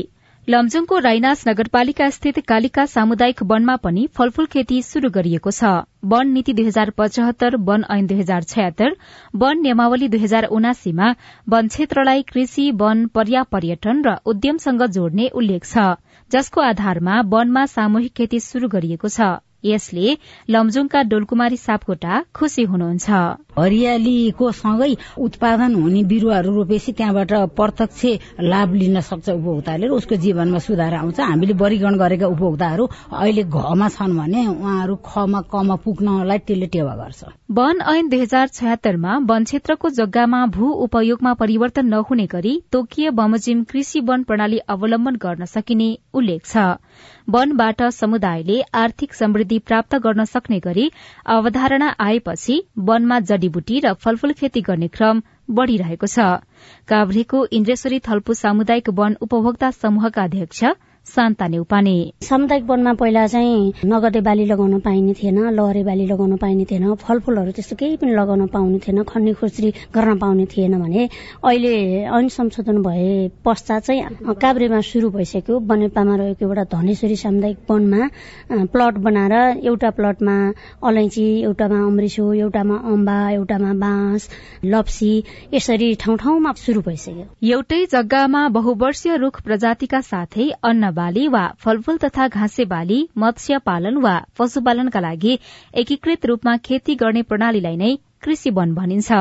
लमजुङको 0.48 0.98
राइनास 1.00 1.44
नगरपालिका 1.48 2.10
स्थित 2.10 2.38
कालिका 2.48 2.86
सामुदायिक 2.86 3.42
वनमा 3.44 3.76
पनि 3.86 4.06
फलफूल 4.18 4.46
खेती 4.54 4.82
शुरू 4.82 5.10
गरिएको 5.10 5.52
छ। 5.52 5.72
वन 6.06 6.30
नीति 6.34 6.54
दुई 6.54 6.66
हजार 6.68 6.90
पचहत्तर 6.98 7.56
वन 7.70 7.84
ऐन 7.90 8.06
दुई 8.08 8.20
हजार 8.20 8.44
छयत्तर 8.44 8.96
वन 9.36 9.62
नियमावली 9.62 10.08
दुई 10.10 10.20
हजार 10.20 10.46
उनासीमा 10.60 11.10
वन 11.48 11.68
क्षेत्रलाई 11.74 12.22
कृषि 12.30 12.70
वन 12.76 13.06
पर्या 13.18 13.44
पर्यटन 13.52 14.06
र 14.06 14.16
उद्यमसँग 14.26 14.86
जोड्ने 15.00 15.28
उल्लेख 15.34 15.66
छ। 15.66 15.90
जसको 16.32 16.62
आधारमा 16.62 17.20
वनमा 17.34 17.66
सामूहिक 17.74 18.14
खेती 18.14 18.40
शुरू 18.46 18.68
गरिएको 18.70 19.10
छ। 19.10 19.34
यसले 19.64 20.18
लमजुङका 20.50 21.02
डोलकुमारी 21.04 21.58
सापकोटा 21.58 22.24
खुशी 22.34 22.64
हुनुहुन्छ। 22.64 23.10
हरियालीको 23.58 24.52
सँगै 24.54 24.92
उत्पादन 25.18 25.76
हुने 25.76 26.04
बिरुवाहरू 26.04 26.52
रोपेपछि 26.56 26.92
त्यहाँबाट 26.94 27.32
प्रत्यक्ष 27.58 28.02
लाभ 28.42 28.74
लिन 28.74 29.00
सक्छ 29.02 29.30
उपभोक्ताले 29.30 29.88
उसको 29.98 30.16
जीवनमा 30.16 30.60
सुधार 30.60 30.94
आउँछ। 30.94 31.20
हामीले 31.20 31.54
वर्गीकरण 31.54 31.98
गरेका 31.98 32.28
उपभोक्ताहरू 32.28 32.86
अहिले 33.12 33.44
घमा 33.44 33.88
छन् 33.90 34.18
भने 34.18 34.46
उहाँहरू 34.48 34.96
खमा 35.06 35.42
कमा 35.52 35.76
पुग्नलाई 35.86 36.38
त्यसले 36.48 36.68
टेवा 36.68 36.94
गर्छ। 36.96 37.24
वन 37.52 37.82
ऐन 37.88 38.10
दुई 38.10 38.20
हजार 38.22 38.48
छयत्तरमा 38.54 39.18
वन 39.26 39.44
क्षेत्रको 39.44 39.90
जग्गामा 39.98 40.46
भू 40.54 40.72
उपयोगमा 40.86 41.34
परिवर्तन 41.34 41.86
नहुने 41.88 42.26
गरी 42.28 42.54
तोकिए 42.72 43.10
बमोजिम 43.18 43.64
कृषि 43.64 44.00
वन 44.06 44.24
प्रणाली 44.24 44.58
अवलम्बन 44.70 45.16
गर्न 45.18 45.46
सकिने 45.46 45.90
उल्लेख 46.14 46.46
छ। 46.46 46.78
वनबाट 47.30 47.82
समुदायले 47.92 48.62
आर्थिक 48.74 49.14
समृद्धि 49.14 49.58
प्राप्त 49.60 49.96
गर्न 50.04 50.26
सक्ने 50.26 50.60
गरी 50.60 50.90
अवधारणा 51.36 51.88
आएपछि 52.00 52.56
वनमा 52.90 53.20
जडीबुटी 53.32 53.80
र 53.86 53.94
फलफूल 54.04 54.34
खेती 54.34 54.62
गर्ने 54.70 54.88
क्रम 54.90 55.22
बढ़िरहेको 55.50 56.08
छ। 56.08 56.28
काभ्रेको 56.88 57.46
इन्द्रेश्वरी 57.60 58.00
थल्पु 58.08 58.34
सामुदायिक 58.44 58.90
वन 59.00 59.18
उपभोक्ता 59.22 59.72
समूहका 59.78 60.24
अध्यक्ष 60.24 60.64
शान्ता 61.08 61.48
नेउपाने 61.48 61.96
सामुदायिक 62.22 62.64
वनमा 62.66 62.94
पहिला 62.94 63.26
चाहिँ 63.28 63.74
नगदे 63.86 64.22
बाली 64.22 64.46
लगाउन 64.46 64.80
पाइने 64.80 65.14
थिएन 65.14 65.40
लहरे 65.56 65.84
बाली 65.84 66.06
लगाउन 66.06 66.36
पाइने 66.38 66.66
थिएन 66.72 66.94
फलफूलहरू 67.04 67.52
त्यस्तो 67.52 67.76
केही 67.76 67.96
पनि 67.98 68.12
लगाउन 68.14 68.46
पाउने 68.54 68.80
थिएन 68.80 69.04
खन्ने 69.04 69.34
खुर्ची 69.40 69.72
गर्न 69.96 70.18
पाउने 70.20 70.46
थिएन 70.46 70.78
भने 70.80 71.08
अहिले 71.44 71.76
ऐन 72.18 72.28
संशोधन 72.30 72.82
भए 72.84 73.08
पश्चात 73.46 73.84
चाहिँ 73.84 74.36
काभ्रेमा 74.42 74.82
शुरू 74.90 75.10
भइसक्यो। 75.10 75.60
बनेपामा 75.70 76.16
रहेको 76.16 76.46
एउटा 76.46 76.64
धनेश्वरी 76.74 77.16
सामुदायिक 77.16 77.58
वनमा 77.72 78.10
प्लट 78.74 78.98
बनाएर 79.08 79.34
एउटा 79.66 79.90
प्लटमा 79.98 80.36
अलैँची 80.88 81.26
एउटामा 81.42 81.80
अमृसो 81.88 82.34
एउटामा 82.34 82.76
अम्बा 82.94 83.18
एउटामा 83.32 83.74
बाँस 83.86 84.30
लप्सी 84.66 85.14
यसरी 85.54 85.94
ठाउँ 86.04 86.18
ठाउँमा 86.18 86.54
शुरू 86.66 86.82
भइसक्यो। 86.82 87.26
एउटै 87.48 87.86
जग्गामा 87.92 88.48
बहुवर्षीय 88.60 89.18
रूख 89.18 89.42
प्रजातिका 89.42 90.02
साथै 90.04 90.50
अन्न 90.64 90.92
बाली 91.00 91.28
वा 91.28 91.46
फलफूल 91.64 91.98
तथा 92.04 92.28
घाँसे 92.28 92.66
बाली 92.66 93.00
मत्स्य 93.18 93.58
पालन 93.66 93.98
वा 94.04 94.16
पशुपालनका 94.40 95.00
लागि 95.00 95.38
एकीकृत 95.82 96.26
रूपमा 96.26 96.58
खेती 96.68 96.96
गर्ने 96.96 97.22
प्रणालीलाई 97.30 97.78
नै 97.78 97.96
कृषि 98.24 98.50
वन 98.50 98.74
भनिन्छ। 98.74 99.18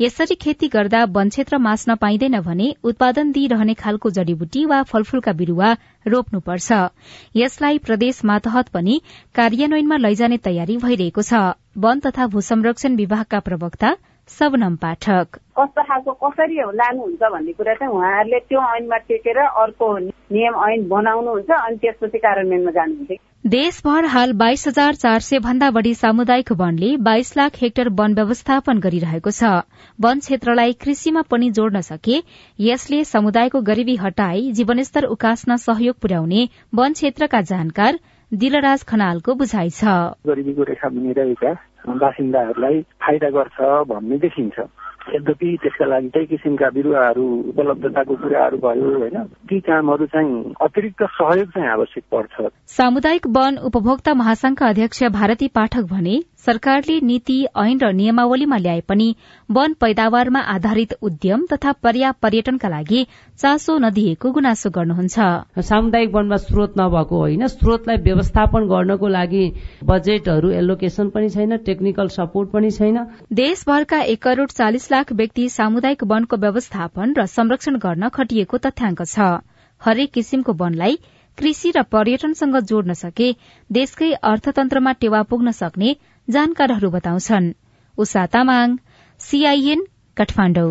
यसरी 0.00 0.34
खेती 0.34 0.68
गर्दा 0.68 1.02
वन 1.16 1.28
क्षेत्र 1.28 1.58
मास्न 1.58 1.94
पाइँदैन 1.96 2.40
भने 2.42 2.66
उत्पादन 2.84 3.30
दिइरहने 3.32 3.74
खालको 3.82 4.10
जड़ीबुटी 4.10 4.64
वा 4.66 4.82
फलफूलका 4.90 5.32
बिरूवा 5.40 5.70
रोप्नुपर्छ। 6.06 6.72
यसलाई 7.36 7.78
प्रदेश 7.86 8.24
मातहत 8.24 8.68
पनि 8.68 9.00
कार्यान्वयनमा 9.34 9.96
लैजाने 9.96 10.38
तयारी 10.46 10.76
भइरहेको 10.84 11.22
छ। 11.22 11.42
वन 11.78 12.00
तथा 12.06 12.26
भू 12.26 12.40
संरक्षण 12.48 12.96
विभागका 12.96 13.40
प्रवक्ता 13.40 13.96
सबनम 14.28 14.76
पाठक। 14.76 15.36
कस्तो 15.58 15.82
खालको 15.82 16.12
कसरी 16.22 16.56
लानुहुन्छ 16.80 17.22
भन्ने 17.32 17.52
कुरा 17.52 17.74
चाहिँ 17.74 17.92
उहाँहरूले 17.94 18.38
त्यो 18.48 18.60
ऐनमा 18.76 18.96
टेकेर 19.08 19.38
अर्को 19.38 19.86
नियम 19.98 20.54
ऐन 20.68 20.88
बनाउनुहुन्छ 20.88 21.50
अनि 21.50 21.76
त्यसपछि 21.76 22.18
कार्यान्वयनमा 22.18 22.70
जानुहुन्छ। 22.70 23.20
देशभर 23.46 24.04
हाल 24.04 24.32
बाइस 24.32 24.66
हजार 24.68 24.94
चार 24.94 25.20
सय 25.20 25.38
भन्दा 25.38 25.70
बढ़ी 25.70 25.94
सामुदायिक 25.94 26.52
वनले 26.52 26.96
बाइस 27.06 27.36
लाख 27.36 27.56
हेक्टर 27.62 27.88
वन 27.98 28.14
व्यवस्थापन 28.14 28.78
गरिरहेको 28.78 29.30
छ। 29.30 29.50
वन 30.00 30.18
क्षेत्रलाई 30.18 30.72
कृषिमा 30.82 31.22
पनि 31.30 31.50
जोड्न 31.50 31.80
सके 31.80 32.22
यसले 32.58 33.02
समुदायको 33.04 33.60
गरिबी 33.62 33.96
हटाई 33.96 34.50
जीवनस्तर 34.52 35.04
उकास्न 35.08 35.56
सहयोग 35.56 35.98
पुर्याउने 35.98 36.48
वन 36.74 36.92
क्षेत्रका 36.92 37.40
जानकार 37.50 37.98
दिलराज 38.34 38.82
खनालको 38.82 39.34
बुझाइ 39.34 39.70
छ। 39.70 39.84
गरिबीको 40.26 40.62
रेखा 40.62 40.88
रहेका 40.88 41.52
बासिन्दाहरूलाई 41.94 42.80
फाइदा 42.80 43.28
गर्छ 43.30 43.56
भन्ने 43.88 44.18
देखिन्छ। 44.18 44.60
यद्यपि 45.14 45.58
त्यसका 45.62 45.86
लागि 45.86 46.08
केही 46.08 46.26
किसिमका 46.26 46.68
बिरुवाहरू 46.70 47.24
उपलब्धताको 47.48 48.14
कुराहरू 48.14 48.56
भयो 48.56 48.98
होइन? 48.98 49.18
ती 49.18 49.60
कामहरू 49.60 50.06
चाहिँ 50.06 50.54
अतिरिक्त 50.60 51.02
सहयोग 51.02 51.48
चाहिँ 51.48 51.68
आवश्यक 51.68 52.04
पर्छ। 52.12 52.52
सामुदायिक 52.66 53.26
वन 53.26 53.58
उपभोक्ता 53.58 54.14
महासंघका 54.14 54.66
अध्यक्ष 54.66 55.02
भारती 55.02 55.48
पाठक 55.48 55.82
भने 55.82 56.22
सरकारले 56.46 56.98
नीति 57.02 57.36
ऐन 57.56 57.78
र 57.78 57.90
नियमावलीमा 57.92 58.56
ल्याए 58.58 58.80
पनि 58.88 59.08
वन 59.48 59.72
पैदावारमा 59.80 60.40
आधारित 60.52 60.92
उद्यम 61.02 61.44
तथा 61.52 61.72
पर्या 61.82 62.10
पर्यटनका 62.22 62.68
लागि 62.68 63.04
चासो 63.38 63.76
नदिएको 63.78 64.30
गुनासो 64.32 64.70
गर्नुहुन्छ। 64.70 65.62
सामुदायिक 65.62 66.10
वनमा 66.14 66.36
स्रोत 66.38 66.74
नभएको 66.78 67.18
होइन 67.18 67.46
स्रोतलाई 67.48 67.96
व्यवस्थापन 68.02 68.68
गर्नको 68.68 69.08
लागि 69.08 69.44
बजेटहरू 69.84 70.50
एलोकेशन 70.58 71.08
पनि 71.14 71.30
छैन 71.30 71.56
टेक्निकल 71.62 72.08
सपोर्ट 72.10 72.50
पनि 72.50 72.70
छैन। 72.72 72.98
देशभरका 73.34 74.00
एक 74.12 74.22
करोड़ 74.22 74.50
चालिस 74.50 74.90
लाख 74.90 75.12
व्यक्ति 75.14 75.48
सामुदायिक 75.50 76.04
वनको 76.10 76.36
व्यवस्थापन 76.38 77.14
र 77.18 77.26
संरक्षण 77.30 77.76
गर्न 77.78 78.08
खटिएको 78.14 78.58
तथ्याङ्क 78.60 79.02
छ। 79.06 79.32
हरेक 79.80 80.10
किसिमको 80.12 80.52
वनलाई 80.58 80.98
कृषि 81.38 81.70
र 81.76 81.82
पर्यटनसँग 81.92 82.56
जोड्न 82.68 82.92
सके 82.94 83.28
देशकै 83.70 84.10
अर्थतन्त्रमा 84.30 84.92
टेवा 85.00 85.22
पुग्न 85.24 85.50
सक्ने 85.54 85.94
जानकारहरू 86.28 86.90
बताउँछन्। 86.90 87.46
उषा 87.98 88.24
तामाङ 88.26 88.76
सीआईएन 89.20 89.80
काठमाडौँ। 90.16 90.70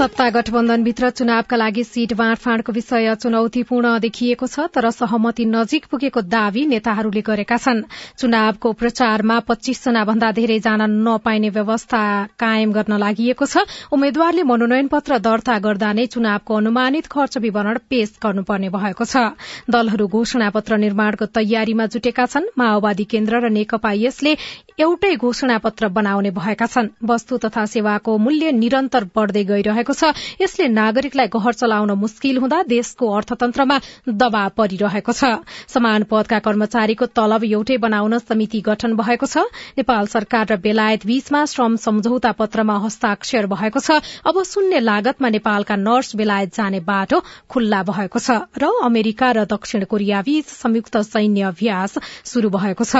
सत्ता 0.00 0.28
गठबन्धनभित्र 0.30 1.08
चुनावका 1.10 1.56
लागि 1.56 1.82
सीट 1.84 2.12
बाँडफाँडको 2.16 2.72
विषय 2.72 3.14
चुनौतीपूर्ण 3.20 3.98
देखिएको 4.00 4.46
छ 4.46 4.64
तर 4.72 4.88
सहमति 4.90 5.44
नजिक 5.44 5.86
पुगेको 5.92 6.20
दावी 6.24 6.64
नेताहरूले 6.66 7.20
गरेका 7.20 7.56
छन्। 7.60 7.82
चुनावको 8.16 8.72
प्रचारमा 8.72 9.38
पच्चीस 9.44 9.84
जना 9.84 10.04
भन्दा 10.08 10.30
धेरै 10.32 10.58
जान 10.58 10.82
नपाइने 11.04 11.48
व्यवस्था 11.52 12.00
कायम 12.40 12.72
गर्न 12.72 12.96
लागि 12.96 13.34
छ। 13.44 13.66
उम्मेद्वारले 13.92 14.42
मनोनयन 14.42 14.88
पत्र 14.88 15.18
दर्ता 15.20 15.58
गर्दा 15.60 15.92
नै 15.92 16.06
चुनावको 16.08 16.56
अनुमानित 16.56 17.06
खर्च 17.12 17.36
विवरण 17.38 17.78
पेश 17.84 18.16
गर्नुपर्ने 18.24 18.68
भएको 18.72 19.04
छ। 19.04 19.36
दलहरू 19.68 20.08
घोषणा 20.08 20.48
पत्र 20.48 20.80
निर्माणको 20.80 21.28
तयारीमा 21.28 21.86
जुटेका 21.92 22.26
छन्। 22.26 22.48
माओवादी 22.56 23.04
केन्द्र 23.04 23.44
र 23.44 23.52
नेकपा 23.52 23.92
यसले 24.00 24.32
एउटै 24.78 25.14
घोषणा 25.16 25.58
पत्र 25.58 25.88
बनाउने 25.88 26.30
भएका 26.30 26.66
छन्। 26.66 26.88
वस्तु 27.02 27.36
तथा 27.38 27.64
सेवाको 27.66 28.16
मूल्य 28.18 28.52
निरन्तर 28.52 29.04
बढ़दै 29.14 29.44
गइरहेको 29.44 29.92
छ। 29.92 30.14
यसले 30.40 30.68
नागरिकलाई 30.68 31.28
घर 31.28 31.52
चलाउन 31.52 31.90
मुस्किल 31.98 32.36
हुँदा 32.38 32.62
देशको 32.68 33.04
अर्थतन्त्रमा 33.10 33.78
दबाव 34.06 34.48
परिरहेको 34.56 35.12
छ। 35.12 35.42
समान 35.68 36.02
पदका 36.10 36.38
कर्मचारीको 36.38 37.06
तलब 37.06 37.44
एउटै 37.44 37.76
बनाउन 37.78 38.18
समिति 38.20 38.60
गठन 38.60 38.96
भएको 38.96 39.26
छ। 39.26 39.48
नेपाल 39.78 40.06
सरकार 40.06 40.46
र 40.46 40.56
बेलायत 40.60 41.06
बीचमा 41.06 41.44
श्रम 41.44 41.76
सम्झौता 41.78 42.32
पत्रमा 42.32 42.76
हस्ताक्षर 42.84 43.46
भएको 43.46 43.80
छ। 43.80 44.00
अब 44.26 44.42
शून्य 44.44 44.80
लागतमा 44.80 45.28
नेपालका 45.30 45.76
नर्स 45.76 46.16
बेलायत 46.16 46.54
जाने 46.54 46.80
बाटो 46.82 47.22
खुल्ला 47.48 47.82
भएको 47.82 48.18
छ 48.18 48.30
र 48.56 48.64
अमेरिका 48.84 49.30
र 49.32 49.44
दक्षिण 49.46 49.84
कोरिया 49.84 50.20
बीच 50.22 50.46
संयुक्त 50.46 50.96
सैन्य 51.08 51.42
अभ्यास 51.50 51.98
शुरू 52.24 52.48
भएको 52.50 52.84
छ। 52.84 52.96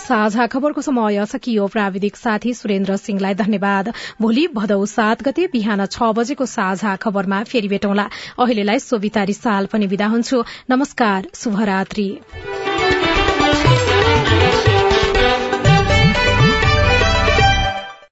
साझा 0.00 0.46
खबरको 0.46 0.82
समय 0.82 1.24
सकियो। 1.26 1.66
प्राविधिक 1.66 2.16
साथी 2.16 2.54
सुरेन्द्र 2.54 2.96
सिंहलाई 2.96 3.34
धन्यवाद। 3.34 3.92
भोलि 4.20 4.46
भदौ 4.54 4.84
सात 4.86 5.22
गते 5.22 5.46
बिहान 5.52 5.86
छ 5.86 6.12
बजेको 6.14 6.46
साझा 6.46 6.96
खबरमा 6.96 7.42
फेरि 7.44 7.68
भेटौँला। 7.68 8.08
अहिलेलाई 8.38 8.78
सोभिता 8.80 9.22
रिसाल 9.24 9.66
पनि 9.66 9.86
विदा 9.86 10.06
हुन्छु। 10.06 10.44
नमस्कार 10.70 11.28
शुभरात्री। 11.34 12.08